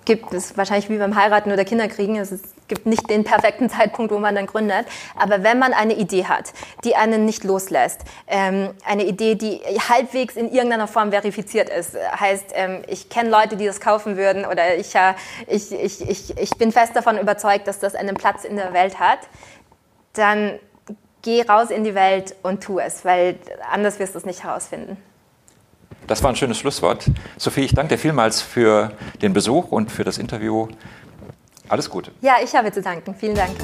gibt 0.05 0.33
es 0.33 0.57
wahrscheinlich 0.57 0.89
wie 0.89 0.97
beim 0.97 1.17
Heiraten 1.17 1.53
oder 1.53 1.65
Kinderkriegen, 1.65 2.17
es 2.17 2.33
gibt 2.69 2.87
nicht 2.87 3.09
den 3.11 3.25
perfekten 3.25 3.69
Zeitpunkt, 3.71 4.13
wo 4.13 4.19
man 4.19 4.35
dann 4.35 4.47
gründet. 4.47 4.87
Aber 5.17 5.43
wenn 5.43 5.59
man 5.59 5.73
eine 5.73 5.95
Idee 5.95 6.27
hat, 6.27 6.53
die 6.85 6.97
einen 6.97 7.25
nicht 7.25 7.45
loslässt, 7.45 8.03
ähm, 8.27 8.71
eine 8.85 9.05
Idee, 9.05 9.35
die 9.35 9.61
halbwegs 9.89 10.37
in 10.37 10.53
irgendeiner 10.53 10.87
Form 10.87 11.11
verifiziert 11.11 11.69
ist, 11.69 11.97
heißt, 12.19 12.53
ähm, 12.55 12.83
ich 12.89 13.09
kenne 13.09 13.31
Leute, 13.31 13.57
die 13.57 13.67
das 13.67 13.81
kaufen 13.81 14.17
würden 14.17 14.45
oder 14.45 14.77
ich, 14.77 14.95
äh, 14.95 15.15
ich, 15.47 15.73
ich, 15.73 16.09
ich, 16.09 16.39
ich 16.39 16.51
bin 16.53 16.73
fest 16.73 16.97
davon 16.97 17.19
überzeugt, 17.19 17.67
dass 17.67 17.79
das 17.79 17.95
einen 17.95 18.15
Platz 18.15 18.45
in 18.45 18.57
der 18.57 18.73
Welt 18.73 18.99
hat, 18.99 19.21
dann 20.15 20.59
geh 21.23 21.43
raus 21.43 21.71
in 21.71 21.85
die 21.85 21.95
Welt 21.95 22.37
und 22.43 22.63
tu 22.63 22.79
es, 22.79 23.05
weil 23.05 23.37
anders 23.73 23.99
wirst 23.99 24.15
du 24.15 24.19
es 24.19 24.27
nicht 24.27 24.45
herausfinden. 24.45 24.97
Das 26.07 26.23
war 26.23 26.31
ein 26.31 26.37
schönes 26.37 26.59
Schlusswort. 26.59 27.07
Sophie, 27.39 27.63
ich 27.63 27.73
danke 27.73 27.95
dir 27.95 27.99
vielmals 27.99 28.43
für 28.43 28.93
den 29.23 29.33
Besuch 29.33 29.73
und 29.73 29.91
für 29.91 30.05
das 30.05 30.19
Interview. 30.19 30.69
Alles 31.69 31.89
Gute. 31.89 32.13
Ja, 32.21 32.37
ich 32.43 32.55
habe 32.55 32.71
zu 32.73 32.83
danken. 32.83 33.15
Vielen 33.15 33.35
Dank. 33.35 33.57